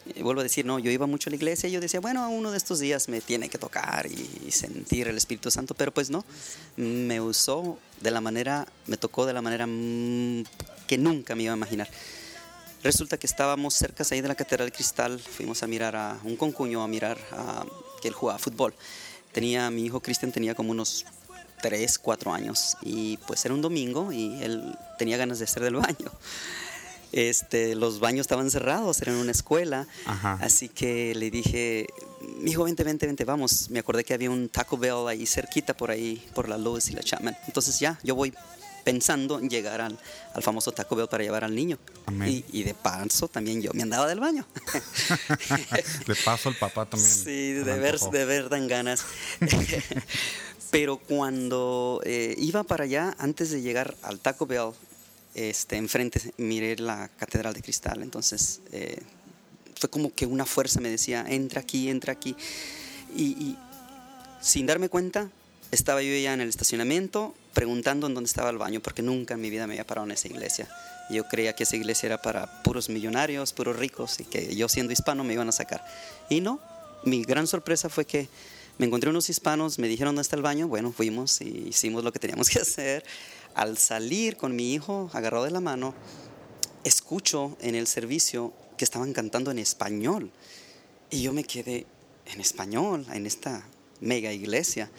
[0.05, 2.29] Y vuelvo a decir, no, yo iba mucho a la iglesia y yo decía, bueno,
[2.29, 6.09] uno de estos días me tiene que tocar y, sentir el Espíritu Santo, pero pues
[6.09, 6.25] no,
[6.77, 10.43] me usó de la manera, me tocó de la manera mm,
[10.88, 11.89] que nunca me iba a imaginar.
[12.81, 16.81] Resulta que estábamos cerca ahí de la Catedral Cristal, fuimos a mirar a un concuño,
[16.81, 17.65] a mirar a,
[18.01, 18.73] que él jugaba fútbol.
[19.31, 21.05] Tenía, mi hijo Cristian tenía como unos
[21.62, 25.75] 3, 4 años y pues era un domingo y él tenía ganas de hacer del
[25.75, 26.12] baño.
[27.12, 30.38] Este, los baños estaban cerrados, era en una escuela, Ajá.
[30.41, 31.88] así que le dije,
[32.45, 33.69] hijo, vente, vente, vente, vamos.
[33.69, 36.93] Me acordé que había un Taco Bell ahí cerquita por ahí, por la Lewis y
[36.93, 37.36] la Chapman.
[37.48, 38.34] Entonces ya, yo voy
[38.84, 40.00] pensando en llegar al,
[40.34, 41.78] al famoso Taco Bell para llevar al niño.
[42.26, 44.48] Y, y de paso también yo me andaba del baño.
[46.08, 47.12] De paso el papá también.
[47.12, 49.04] Sí, de ver, de ver dan ganas.
[50.72, 54.71] Pero cuando eh, iba para allá, antes de llegar al Taco Bell,
[55.36, 58.02] este, enfrente miré la Catedral de Cristal.
[58.02, 59.02] Entonces eh,
[59.75, 62.36] fue como que una fuerza me decía, entra aquí, entra aquí.
[63.15, 63.56] Y,
[64.42, 65.30] sin darme cuenta,
[65.71, 69.42] estaba yo ya en el estacionamiento preguntando en dónde estaba el baño, porque nunca en
[69.42, 70.67] mi vida me había parado en esa iglesia.
[71.10, 74.94] Yo creía que esa iglesia era para puros millonarios, puros ricos, y que yo siendo
[74.94, 75.86] hispano me iban a sacar.
[76.30, 76.60] Y no,
[77.04, 78.30] mi gran sorpresa fue que
[78.77, 82.13] me encontré unos hispanos, me dijeron dónde está el baño, bueno, fuimos y hicimos lo
[82.13, 83.04] que teníamos que hacer.
[83.60, 85.93] Al salir con mi hijo agarrado de la mano,
[86.85, 90.31] escucho en el servicio que estaban cantando en español.
[91.10, 91.85] Y yo me quedé
[92.27, 93.67] en español, en esta
[93.99, 94.89] mega iglesia.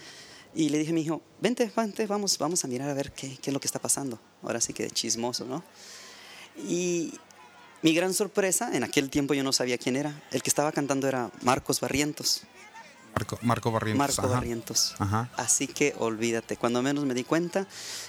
[0.54, 3.38] Y le dije a mi hijo, vente, vente, vamos, vamos a mirar a ver qué,
[3.40, 4.20] qué es lo que está pasando.
[4.42, 5.64] Ahora sí que de chismoso, ¿no?
[6.58, 7.14] Y
[7.80, 10.22] mi gran sorpresa, en aquel tiempo yo no sabía quién era.
[10.32, 12.42] El que estaba cantando era Marcos Barrientos.
[13.14, 13.98] Marco, Marco Barrientos.
[14.08, 14.34] Marco ajá.
[14.34, 14.94] Barrientos.
[14.98, 15.30] Ajá.
[15.36, 17.66] Así que olvídate, cuando menos me di cuenta,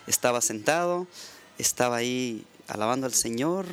[0.07, 1.07] estaba sentado,
[1.57, 3.65] estaba ahí alabando al Señor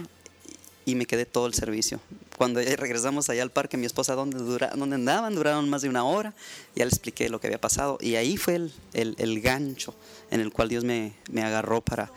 [0.85, 2.01] y me quedé todo el servicio.
[2.37, 5.35] Cuando regresamos allá al parque, mi esposa, ¿dónde, dura, dónde andaban?
[5.35, 6.35] Duraron más de una hora.
[6.77, 7.99] Ya le expliqué lo que había pasado.
[8.01, 9.95] Y ahí fue el, el- el gancho
[10.31, 12.11] en el cual Dios me, me agarró para,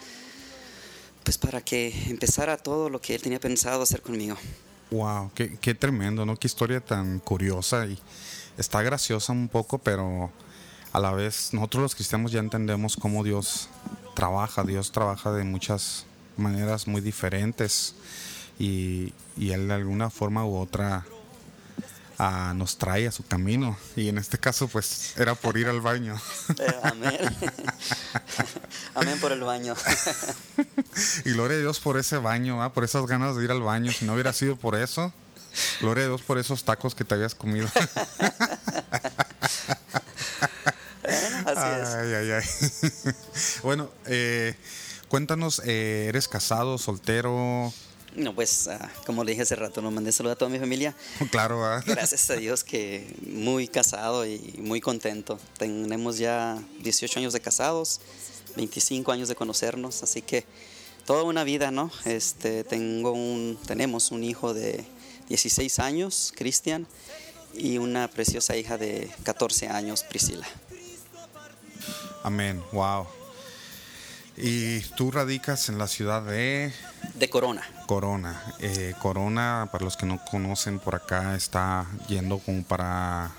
[1.24, 4.36] pues para que empezara todo lo que Él tenía pensado hacer conmigo.
[4.92, 6.36] Wow, qué, qué tremendo, ¿no?
[6.38, 7.98] Qué historia tan curiosa y
[8.58, 10.32] está graciosa un poco, pero
[10.94, 13.70] a la vez nosotros los cristianos ya entendemos cómo Dios
[14.16, 14.64] trabaja.
[14.64, 16.06] Dios trabaja de muchas
[16.38, 17.96] maneras muy diferentes
[18.60, 21.06] y, y Él de alguna forma u otra
[22.22, 23.78] ah, nos trae a su camino.
[23.96, 26.16] Y en este caso, pues era por ir al baño.
[26.60, 27.18] Eh, amén.
[28.96, 29.76] amén por el baño.
[31.26, 32.74] Y gloria a Dios por ese baño, ¿ah?
[32.74, 33.92] por esas ganas de ir al baño.
[33.92, 35.14] Si no hubiera sido por eso,
[35.80, 37.68] gloria a Dios por esos tacos que te habías comido.
[41.46, 41.88] Así es.
[41.90, 42.44] Ay, ay, ay.
[43.64, 44.56] bueno, eh,
[45.08, 47.74] cuéntanos, eh, ¿eres casado, soltero?
[48.16, 50.96] No, pues, ah, como le dije hace rato, no mandé saludos a toda mi familia.
[51.32, 51.82] Claro, ¿ah?
[51.86, 55.40] Gracias a Dios que muy casado y muy contento.
[55.58, 58.02] Tenemos ya 18 años de casados,
[58.58, 60.46] 25 años de conocernos, así que
[61.06, 61.90] toda una vida, ¿no?
[62.06, 64.86] Este, tengo un, tenemos un hijo de
[65.28, 66.88] 16 años, Cristian,
[67.54, 70.48] y una preciosa hija de 14 años, Priscila.
[72.24, 73.08] Amén, wow.
[74.38, 76.74] Y tú radicas en la ciudad de
[77.16, 77.68] De Corona.
[77.86, 78.42] Corona.
[78.60, 83.32] Eh, Corona, para los que no conocen por acá, está yendo como para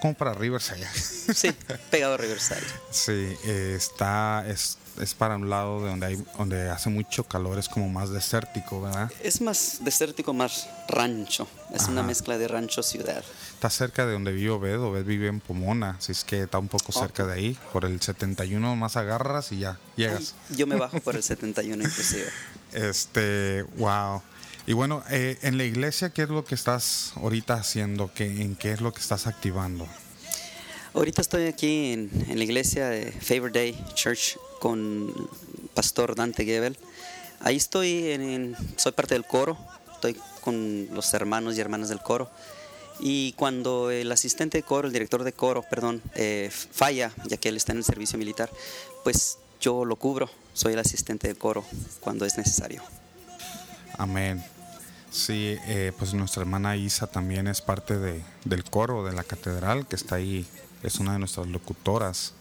[0.00, 0.86] como para Riverside.
[0.94, 1.52] Sí,
[1.90, 2.62] pegado a Riverside.
[2.90, 7.58] Sí, eh, está, es, es para un lado de donde hay donde hace mucho calor,
[7.58, 9.10] es como más desértico, ¿verdad?
[9.22, 11.46] Es más desértico, más rancho.
[11.72, 13.24] Es una mezcla de rancho-ciudad.
[13.54, 16.68] Está cerca de donde vive Obed, Obed vive en Pomona, así es que está un
[16.68, 17.58] poco cerca de ahí.
[17.72, 20.34] Por el 71 más agarras y ya llegas.
[20.50, 22.26] Yo me bajo por el 71 inclusive.
[22.72, 24.22] Este, wow.
[24.66, 28.10] Y bueno, eh, en la iglesia, ¿qué es lo que estás ahorita haciendo?
[28.14, 29.86] ¿Qué, ¿En qué es lo que estás activando?
[30.94, 35.12] Ahorita estoy aquí en, en la iglesia de Favor Day Church con
[35.74, 36.78] Pastor Dante Gebel.
[37.40, 39.58] Ahí estoy, en, soy parte del coro,
[39.94, 42.30] estoy con los hermanos y hermanas del coro.
[43.00, 47.48] Y cuando el asistente de coro, el director de coro, perdón, eh, falla, ya que
[47.48, 48.50] él está en el servicio militar,
[49.02, 51.64] pues yo lo cubro, soy el asistente de coro
[51.98, 52.84] cuando es necesario.
[53.98, 54.44] Amén.
[55.10, 59.88] Sí, eh, pues nuestra hermana Isa también es parte de, del coro de la catedral,
[59.88, 60.46] que está ahí,
[60.84, 62.34] es una de nuestras locutoras.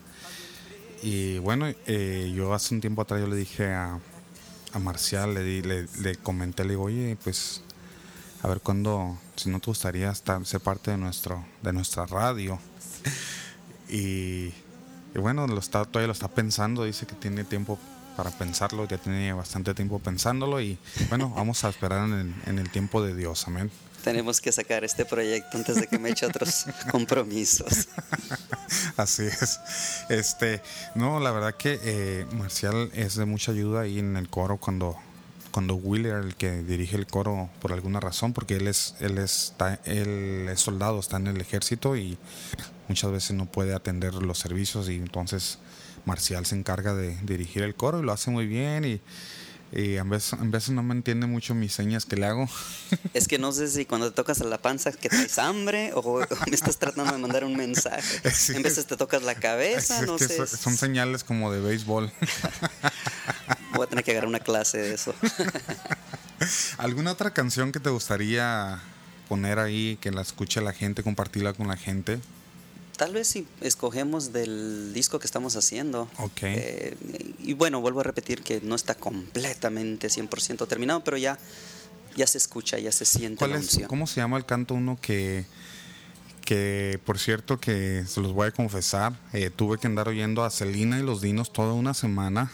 [1.01, 3.99] Y bueno, eh, yo hace un tiempo atrás yo le dije a,
[4.73, 7.61] a Marcial, le, di- le, le comenté, le digo, oye, pues
[8.43, 12.59] a ver cuándo, si no te gustaría estar, ser parte de, nuestro, de nuestra radio.
[13.93, 14.53] Y,
[15.15, 17.77] bueno, lo está, todavía lo está pensando, dice que tiene tiempo
[18.15, 20.77] para pensarlo, ya tiene bastante tiempo pensándolo y
[21.09, 23.69] bueno, vamos a esperar en el tiempo de Dios, amén.
[24.03, 27.87] Tenemos que sacar este proyecto antes de que me eche otros compromisos.
[28.97, 29.59] Así es.
[30.09, 30.61] Este,
[30.95, 34.97] no, la verdad que eh, Marcial es de mucha ayuda ahí en el coro cuando
[35.51, 39.79] cuando Wheeler, el que dirige el coro por alguna razón, porque él es él está
[39.85, 42.17] él es soldado, está en el ejército y
[42.87, 45.59] muchas veces no puede atender los servicios y entonces
[46.05, 49.01] Marcial se encarga de dirigir el coro y lo hace muy bien y,
[49.73, 52.47] y a veces, a veces no me entiende mucho mis señas que le hago.
[53.13, 55.99] Es que no sé si cuando te tocas a la panza que traes hambre o,
[55.99, 58.01] o me estás tratando de mandar un mensaje.
[58.33, 58.53] Sí.
[58.55, 60.35] En veces te tocas la cabeza, Es no sé.
[60.35, 62.11] so- son señales como de béisbol.
[63.73, 65.13] Voy a tener que agarrar una clase de eso.
[66.77, 68.79] ¿Alguna otra canción que te gustaría
[69.29, 72.19] poner ahí, que la escuche la gente, compartirla con la gente?
[73.01, 76.07] Tal vez si escogemos del disco que estamos haciendo.
[76.19, 76.43] Ok.
[76.43, 76.95] Eh,
[77.39, 81.39] y bueno, vuelvo a repetir que no está completamente 100% terminado, pero ya,
[82.15, 83.81] ya se escucha, ya se siente ¿Cuál la es.
[83.87, 85.45] ¿Cómo se llama el canto uno que,
[86.45, 90.51] que por cierto, que se los voy a confesar, eh, tuve que andar oyendo a
[90.51, 92.51] Celina y los Dinos toda una semana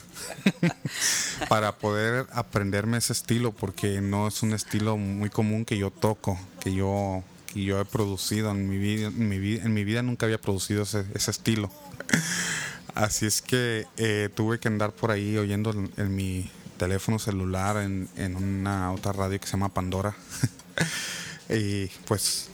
[1.50, 6.40] para poder aprenderme ese estilo, porque no es un estilo muy común que yo toco,
[6.62, 7.22] que yo,
[7.58, 10.40] que yo he producido en mi vida, en mi vida, en mi vida nunca había
[10.40, 11.72] producido ese, ese estilo.
[12.94, 18.08] Así es que eh, tuve que andar por ahí oyendo en, mi teléfono celular en,
[18.16, 20.16] en una otra radio que se llama Pandora.
[21.50, 22.50] y pues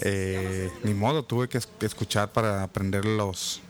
[0.00, 3.62] eh, ni modo, tuve que es- escuchar para aprender los,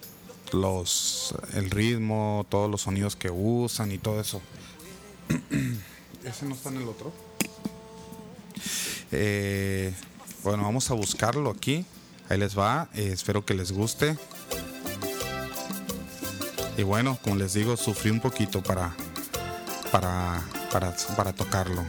[0.52, 4.42] los, el ritmo, todos los sonidos que usan y todo eso.
[6.24, 7.12] ¿Ese no está en el otro?
[9.12, 9.92] Eh,
[10.46, 11.84] bueno, vamos a buscarlo aquí.
[12.28, 12.88] Ahí les va.
[12.94, 14.16] eh, espero que les guste.
[16.76, 18.94] Y bueno, como les digo, sufrí un poquito para,
[19.90, 20.40] para,
[20.70, 21.84] para, para tocarlo.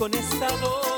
[0.00, 0.89] Con esta voz.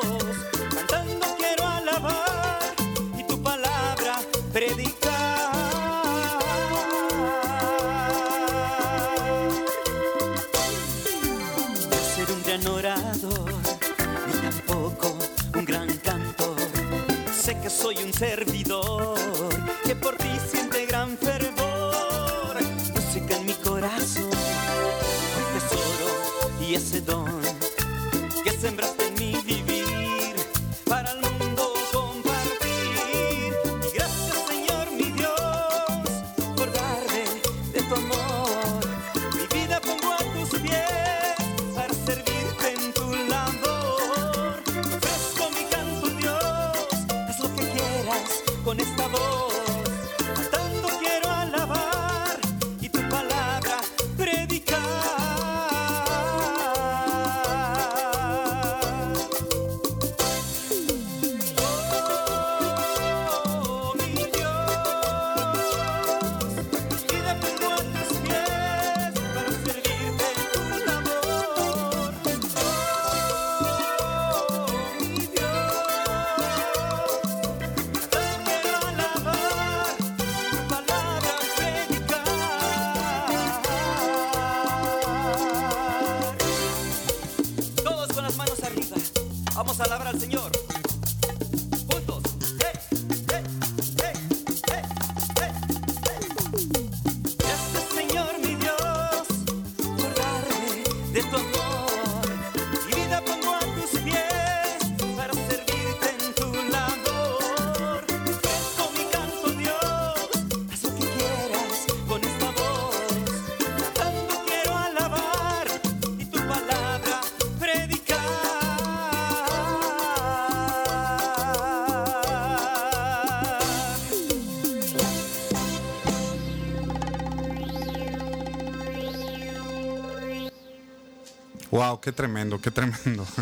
[131.73, 133.27] Wow, qué tremendo, qué tremendo.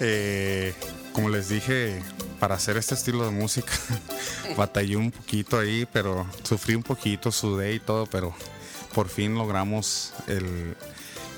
[0.00, 0.74] Eh,
[1.12, 2.00] como les dije,
[2.38, 3.72] para hacer este estilo de música,
[4.56, 8.32] batallé un poquito ahí, pero sufrí un poquito, sudé y todo, pero
[8.94, 10.76] por fin logramos el,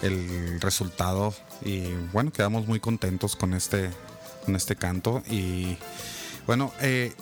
[0.03, 1.33] el resultado
[1.65, 3.89] y bueno, quedamos muy contentos con este,
[4.45, 5.79] con este canto y
[6.47, 7.15] bueno, eh,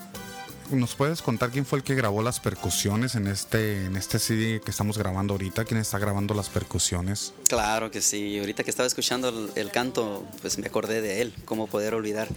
[0.70, 4.60] ¿Nos puedes contar quién fue el que grabó las percusiones en este, en este CD
[4.60, 5.64] que estamos grabando ahorita?
[5.64, 7.32] ¿Quién está grabando las percusiones?
[7.48, 8.38] Claro que sí.
[8.38, 11.34] Ahorita que estaba escuchando el, canto, pues me acordé de él.
[11.46, 12.28] ¿Cómo poder olvidar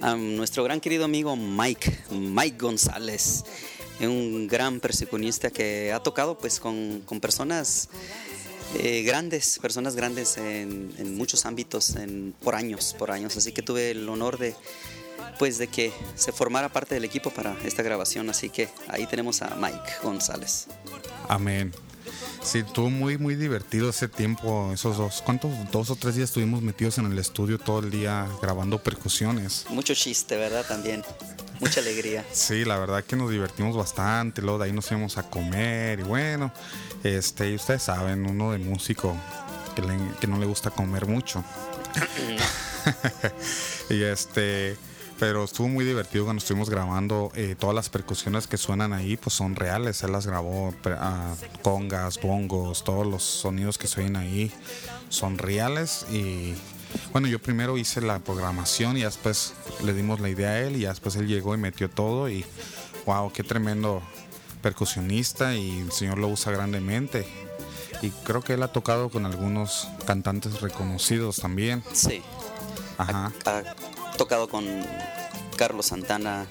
[0.00, 3.44] a nuestro gran querido amigo Mike, Mike González?
[4.00, 7.90] Un gran percusionista que ha tocado pues con, con personas
[8.80, 13.36] eh, grandes, personas grandes en, en muchos ámbitos en, por años, por años.
[13.36, 14.56] Así que tuve el honor de
[15.38, 18.30] pues de que se formara parte del equipo para esta grabación.
[18.30, 20.66] Así que ahí tenemos a Mike González.
[21.28, 21.74] Amén.
[22.42, 25.22] Sí, estuvo muy, muy divertido ese tiempo, esos dos.
[25.22, 25.50] ¿Cuántos?
[25.70, 29.66] Dos o tres días estuvimos metidos en el estudio todo el día grabando percusiones.
[29.70, 30.64] Mucho chiste, ¿verdad?
[30.66, 31.04] También.
[31.60, 32.24] Mucha alegría.
[32.32, 34.40] Sí, la verdad que nos divertimos bastante.
[34.40, 36.52] Luego de ahí nos íbamos a comer y bueno,
[37.02, 39.14] este, y ustedes saben, uno de músico
[39.74, 41.44] que, le- que no le gusta comer mucho.
[43.90, 44.76] y este,
[45.18, 47.30] pero estuvo muy divertido cuando estuvimos grabando.
[47.34, 50.02] eh, todas las percusiones que suenan ahí, pues son reales.
[50.02, 54.52] Él las grabó, ah, congas, bongos, todos los sonidos que oyen ahí
[55.08, 56.06] son reales.
[56.10, 56.54] Y
[57.12, 59.54] bueno, yo primero hice la programación y después
[59.84, 62.28] le dimos la idea a él y después él llegó y metió todo.
[62.28, 62.44] Y
[63.06, 64.02] wow, qué tremendo
[64.62, 67.26] percusionista y el señor lo usa grandemente.
[68.02, 71.82] Y creo que él ha tocado con algunos cantantes reconocidos también.
[71.92, 72.22] Sí.
[72.96, 73.32] Ajá.
[74.18, 74.66] Tocado con
[75.56, 76.46] Carlos Santana,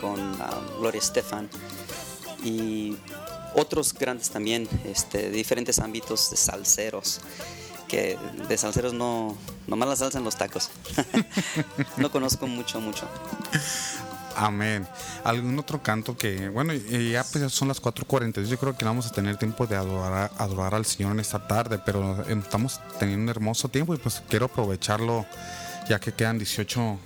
[0.00, 1.50] con ah, Gloria Estefan
[2.42, 2.96] y
[3.54, 7.20] otros grandes también, este, de diferentes ámbitos de salseros.
[7.88, 8.16] Que
[8.48, 9.36] de salseros no,
[9.66, 10.70] nomás la salsa en los tacos.
[11.96, 13.08] no conozco mucho, mucho.
[14.36, 14.86] Amén.
[15.24, 19.10] ¿Algún otro canto que, bueno, ya pues son las 4.40, yo creo que vamos a
[19.10, 23.28] tener tiempo de adorar, adorar al Señor en esta tarde, pero eh, estamos teniendo un
[23.28, 25.26] hermoso tiempo y pues quiero aprovecharlo
[25.90, 26.98] ya que quedan 18,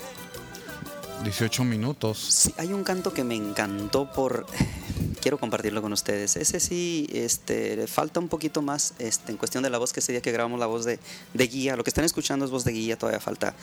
[1.24, 2.18] 18 minutos.
[2.18, 4.45] Sí, hay un canto que me encantó por
[5.22, 6.37] quiero compartirlo con ustedes.
[6.37, 10.12] Ese sí, este, falta un poquito más este, en cuestión de la voz que ese
[10.12, 10.99] día que grabamos la voz de,
[11.32, 11.76] de guía.
[11.76, 13.55] Lo que están escuchando es voz de guía, todavía falta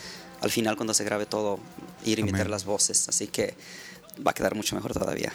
[0.42, 1.60] al final cuando se grabe todo
[2.04, 3.08] ir a imitar las voces.
[3.08, 3.54] Así que
[4.26, 5.32] va a quedar mucho mejor todavía.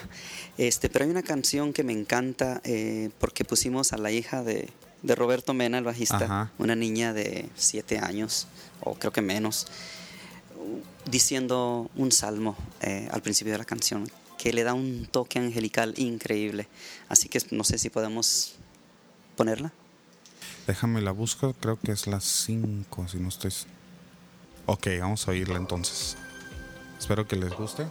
[0.57, 4.67] Este, pero hay una canción que me encanta eh, porque pusimos a la hija de,
[5.03, 6.51] de Roberto Mena, el bajista, Ajá.
[6.57, 8.47] una niña de 7 años,
[8.81, 9.67] o creo que menos,
[11.05, 15.93] diciendo un salmo eh, al principio de la canción que le da un toque angelical
[15.97, 16.67] increíble.
[17.09, 18.55] Así que no sé si podemos
[19.35, 19.73] ponerla.
[20.67, 23.53] Déjame la busco, creo que es las 5, si no estoy...
[24.65, 26.17] Ok, vamos a oírla entonces.
[26.99, 27.87] Espero que les guste.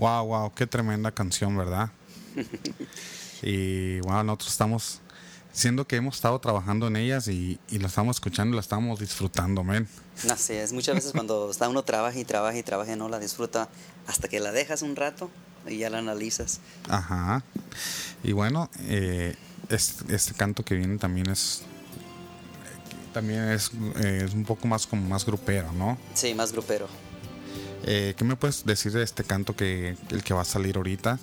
[0.00, 1.90] Wow, wow, qué tremenda canción, ¿verdad?
[3.42, 5.00] y wow, nosotros estamos,
[5.52, 8.98] siendo que hemos estado trabajando en ellas y, y la estamos escuchando y la estamos
[8.98, 9.86] disfrutando, men.
[10.30, 13.18] Así es, muchas veces cuando está uno trabaja y trabaja y trabaja y no la
[13.18, 13.68] disfruta
[14.06, 15.28] hasta que la dejas un rato
[15.66, 16.60] y ya la analizas.
[16.88, 17.44] Ajá.
[18.24, 19.36] Y bueno, eh,
[19.68, 21.62] este, este canto que viene también es
[23.12, 25.98] también es, eh, es un poco más como más grupero, ¿no?
[26.14, 26.88] Sí, más grupero.
[27.84, 31.18] Eh, ¿Qué me puedes decir de este canto que el que va a salir ahorita?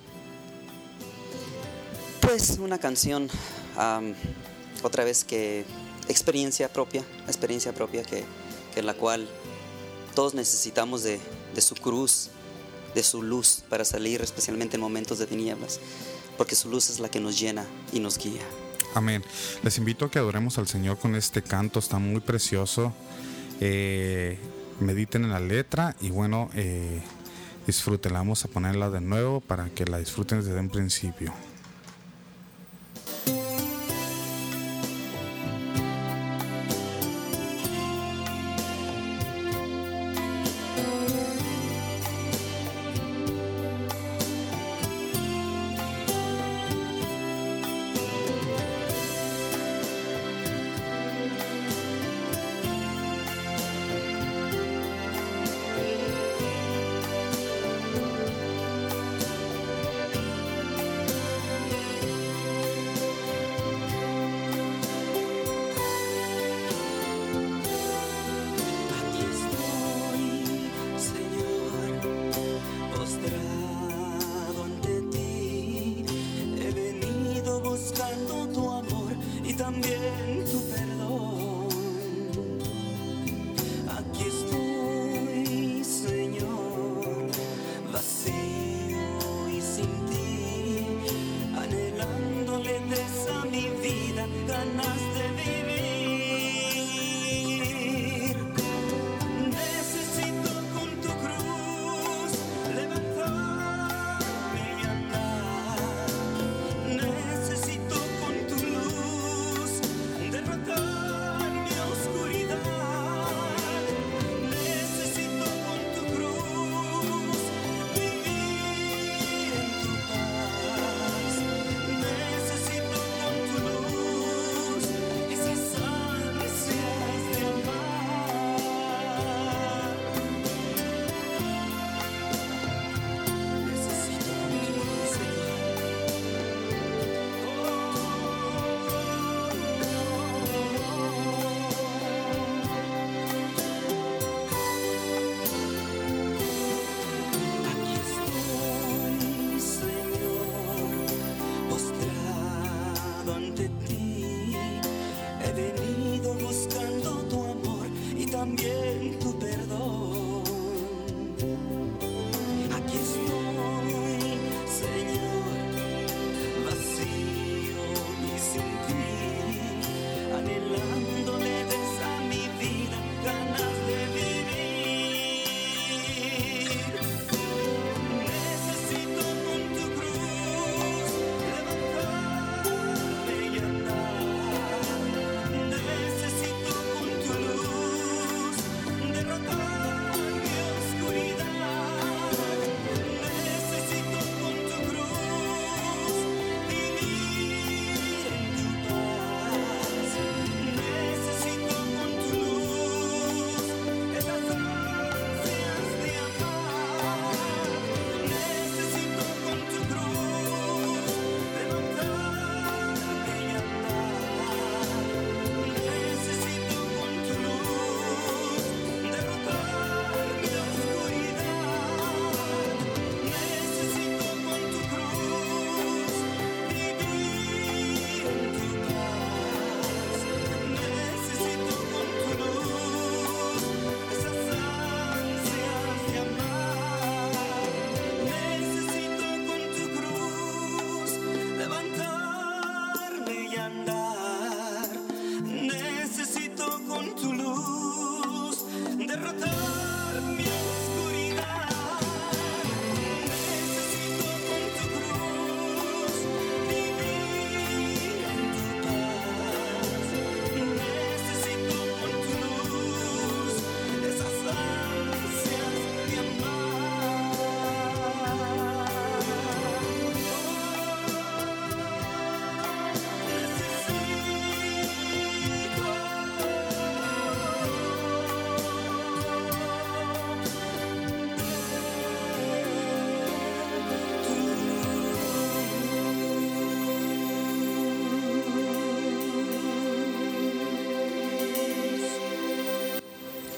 [2.21, 3.29] Pues una canción,
[4.83, 5.65] otra vez que
[6.09, 8.23] experiencia propia, experiencia propia que,
[8.73, 9.27] que la cual
[10.13, 11.19] todos necesitamos de,
[11.55, 12.29] de su cruz,
[12.95, 15.79] de su luz para salir, especialmente en momentos de tinieblas,
[16.37, 18.41] porque su luz es la que nos llena y nos guía.
[18.93, 19.23] Amén.
[19.63, 22.93] Les invito a que adoremos al Señor con este canto, está muy precioso.
[23.61, 24.37] Eh,
[24.79, 27.01] mediten en la letra y bueno, eh,
[27.65, 28.19] disfrútenla.
[28.19, 31.33] Vamos a ponerla de nuevo para que la disfruten desde un principio.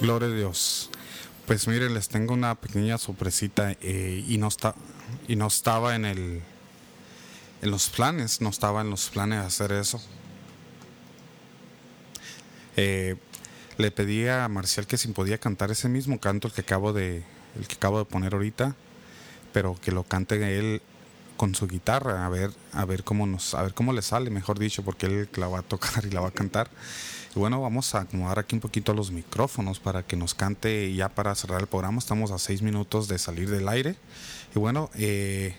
[0.09, 0.89] Gloria a Dios.
[1.45, 4.73] Pues miren, les tengo una pequeña sorpresita eh, y no está
[5.27, 6.41] y no estaba en el
[7.61, 10.01] en los planes, no estaba en los planes hacer eso.
[12.75, 13.17] Eh,
[13.77, 17.23] le pedí a Marcial que si podía cantar ese mismo canto el que acabo de
[17.55, 18.75] el que acabo de poner ahorita,
[19.53, 20.81] pero que lo cante él
[21.39, 24.59] con su guitarra, a ver a ver cómo nos a ver cómo le sale, mejor
[24.59, 26.69] dicho, porque él la va a tocar y la va a cantar.
[27.33, 31.07] Y bueno, vamos a acomodar aquí un poquito los micrófonos para que nos cante ya
[31.07, 31.97] para cerrar el programa.
[31.99, 33.95] Estamos a seis minutos de salir del aire.
[34.53, 35.55] Y bueno, eh,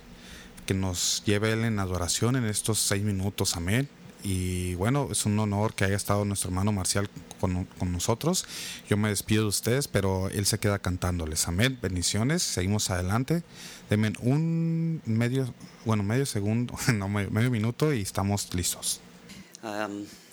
[0.66, 3.57] que nos lleve él en adoración en estos seis minutos.
[3.57, 3.89] Amén.
[4.23, 7.09] Y bueno, es un honor que haya estado nuestro hermano Marcial
[7.41, 8.45] con, con, nosotros.
[8.89, 11.49] Yo me despido de ustedes, pero él se queda cantándoles.
[11.49, 11.79] Amén.
[11.81, 12.43] Bendiciones.
[12.43, 13.43] Seguimos adelante.
[13.89, 15.53] Denme un medio,
[15.85, 19.01] bueno, medio segundo, no, medio minuto y estamos listos.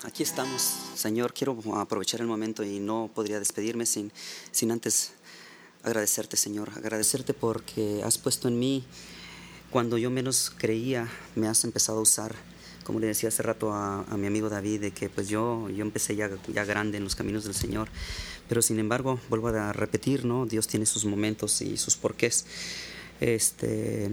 [0.03, 0.61] Aquí estamos,
[0.95, 1.33] Señor.
[1.33, 4.11] Quiero aprovechar el momento y no podría despedirme sin,
[4.51, 5.11] sin antes
[5.83, 6.71] agradecerte, Señor.
[6.75, 8.85] Agradecerte porque has puesto en mí,
[9.69, 12.35] cuando yo menos creía, me has empezado a usar.
[12.87, 15.81] Como le decía hace rato a, a mi amigo David, de que pues yo, yo
[15.81, 17.89] empecé ya, ya grande en los caminos del Señor.
[18.47, 20.45] Pero sin embargo, vuelvo a repetir, ¿no?
[20.45, 22.45] Dios tiene sus momentos y sus porqués.
[23.19, 24.09] Este,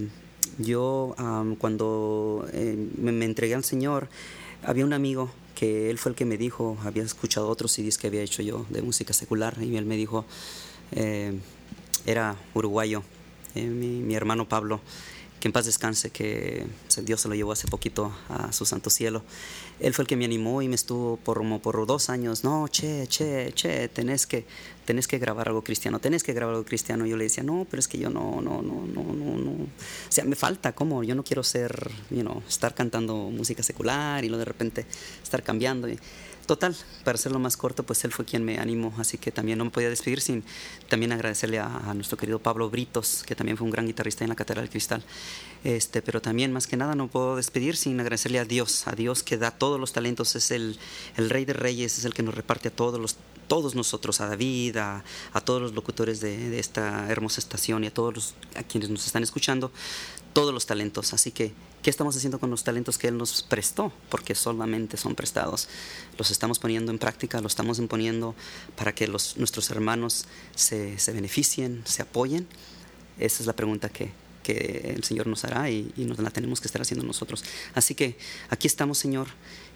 [0.57, 4.09] yo um, cuando eh, me, me entregué al Señor,
[4.61, 8.07] había un amigo que él fue el que me dijo, había escuchado otros CDs que
[8.07, 10.25] había hecho yo de música secular y él me dijo,
[10.91, 11.31] eh,
[12.05, 13.03] era uruguayo,
[13.55, 14.81] eh, mi, mi, hermano Pablo,
[15.45, 16.65] que en paz descanse, que
[17.03, 19.21] Dios se lo llevó hace poquito a su santo cielo.
[19.79, 23.51] Él fue el que me animó y me estuvo por dos años, no, che, che,
[23.53, 24.47] che, tenés que,
[24.85, 27.05] tenés que grabar algo cristiano, tenés que grabar algo cristiano.
[27.05, 29.51] Yo le decía, no, pero es que yo no, no, no, no, no, no.
[29.51, 29.67] O
[30.09, 31.03] sea, me falta, ¿cómo?
[31.03, 34.87] Yo no quiero ser, you know, estar cantando música secular y luego de repente
[35.21, 35.87] estar cambiando.
[36.45, 39.65] Total, para hacerlo más corto, pues él fue quien me animó, así que también no
[39.65, 40.43] me podía despedir sin
[40.89, 44.35] también agradecerle a, nuestro querido Pablo Britos, que también fue un gran guitarrista en la
[44.35, 45.03] Catedral Cristal.
[45.63, 49.23] Este, pero también, más que nada, no puedo despedir sin agradecerle a Dios, a Dios
[49.23, 50.77] que da todos los talentos, es el,
[51.17, 53.15] el Rey de Reyes, es el que nos reparte a todos los
[53.47, 57.87] todos nosotros, a David, a, a todos los locutores de, de, esta hermosa estación y
[57.87, 59.71] a todos los, a quienes nos están escuchando,
[60.33, 61.13] todos los talentos.
[61.13, 61.53] Así que,
[61.85, 63.93] ¿qué estamos haciendo con los talentos que Él nos prestó?
[64.09, 65.67] Porque solamente son prestados.
[66.17, 68.33] Los estamos poniendo en práctica, los estamos imponiendo
[68.75, 70.25] para que los, nuestros hermanos
[70.55, 72.47] se, se beneficien, se apoyen.
[73.19, 74.09] Esa es la pregunta que,
[74.41, 77.43] que el Señor nos hará y, y, nos la tenemos que estar haciendo nosotros.
[77.75, 78.17] Así que
[78.49, 79.27] aquí estamos, Señor,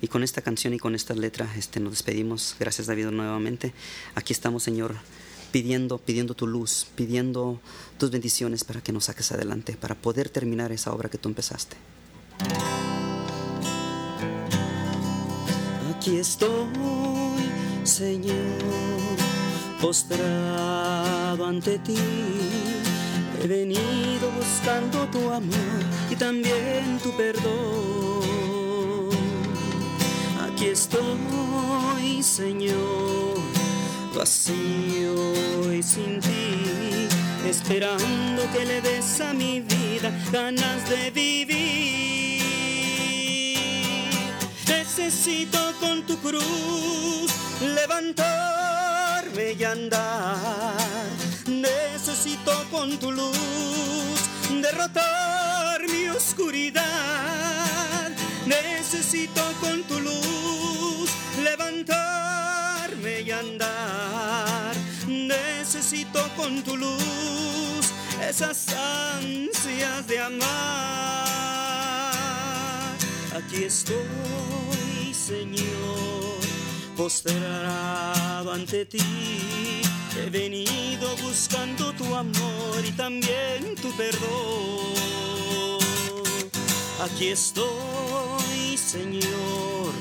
[0.01, 2.55] y con esta canción y con esta letra este, nos despedimos.
[2.59, 3.71] Gracias, David, nuevamente.
[4.15, 4.95] Aquí estamos, Señor,
[5.51, 7.59] pidiendo, pidiendo tu luz, pidiendo
[7.97, 11.77] tus bendiciones para que nos saques adelante, para poder terminar esa obra que tú empezaste.
[15.95, 16.69] Aquí estoy,
[17.83, 18.35] Señor,
[19.81, 21.97] postrado ante ti.
[23.41, 29.09] He venido buscando tu amor y también tu perdón.
[30.41, 33.37] Aquí estoy, Señor,
[34.13, 37.07] vacío y sin ti,
[37.47, 42.43] esperando que le des a mi vida ganas de vivir.
[44.67, 47.31] Necesito con tu cruz
[47.75, 50.75] levantarme y andar.
[51.47, 54.19] Necesito con tu luz
[54.61, 58.11] derrotar mi oscuridad.
[58.45, 61.09] Necesito con tu luz
[61.43, 62.38] levantarme y
[63.39, 64.75] andar.
[65.07, 67.93] Necesito con tu luz
[68.27, 70.49] esas ansias de amar.
[73.35, 76.39] Aquí estoy, Señor,
[76.97, 78.99] postrado ante ti.
[80.17, 84.99] He venido buscando tu amor y también tu perdón.
[87.01, 89.93] Aquí estoy, Señor,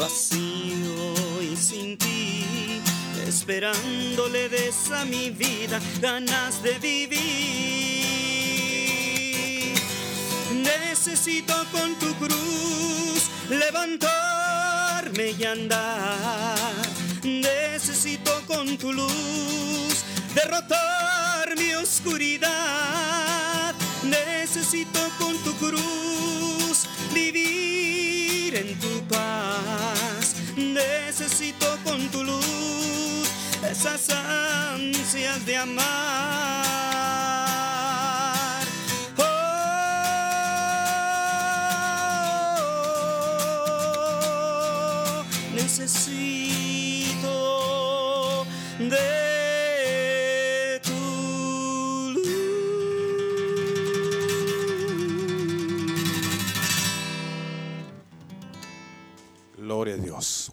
[0.00, 2.80] vacío y sin ti,
[3.28, 7.20] esperándole des a mi vida ganas de vivir.
[10.54, 16.86] Necesito con tu cruz levantarme y andar.
[17.22, 19.94] Necesito con tu luz
[20.34, 22.48] derrotar mi oscuridad.
[24.02, 27.99] Necesito con tu cruz vivir
[28.60, 30.36] en tu paz.
[30.56, 33.28] Necesito con tu luz
[33.70, 36.89] esas ansias de amar.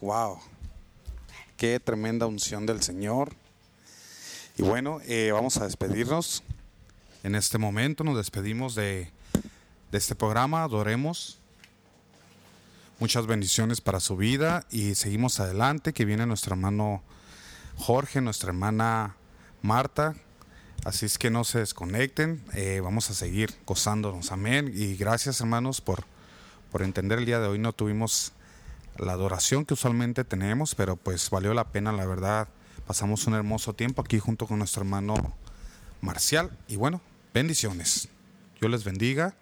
[0.00, 0.38] Wow.
[1.56, 3.34] Qué tremenda unción del Señor.
[4.56, 6.44] Y bueno, eh, vamos a despedirnos.
[7.24, 9.10] En este momento nos despedimos de,
[9.90, 10.62] este programa.
[10.62, 11.40] Adoremos.
[13.00, 15.92] Muchas bendiciones para su vida y seguimos adelante.
[15.92, 17.02] Que viene nuestro hermano
[17.76, 19.16] Jorge, nuestra hermana
[19.62, 20.14] Marta.
[20.84, 22.44] Así es que no se desconecten.
[22.54, 24.30] eh, vamos a seguir gozándonos.
[24.30, 24.70] Amén.
[24.72, 26.04] Y gracias, hermanos, por
[26.82, 27.58] entender el día de hoy.
[27.58, 28.32] No tuvimos
[28.98, 32.48] la adoración que usualmente tenemos, pero pues valió la pena, la verdad.
[32.86, 35.14] Pasamos un hermoso tiempo aquí junto con nuestro hermano
[36.00, 36.50] Marcial.
[36.68, 37.00] Y bueno,
[37.34, 38.08] bendiciones.
[38.60, 39.34] Dios les bendiga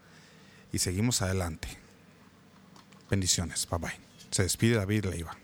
[0.72, 1.68] y seguimos adelante.
[3.10, 3.68] Bendiciones.
[3.68, 4.00] Bye bye.
[4.30, 5.36] Se despide David Leiva.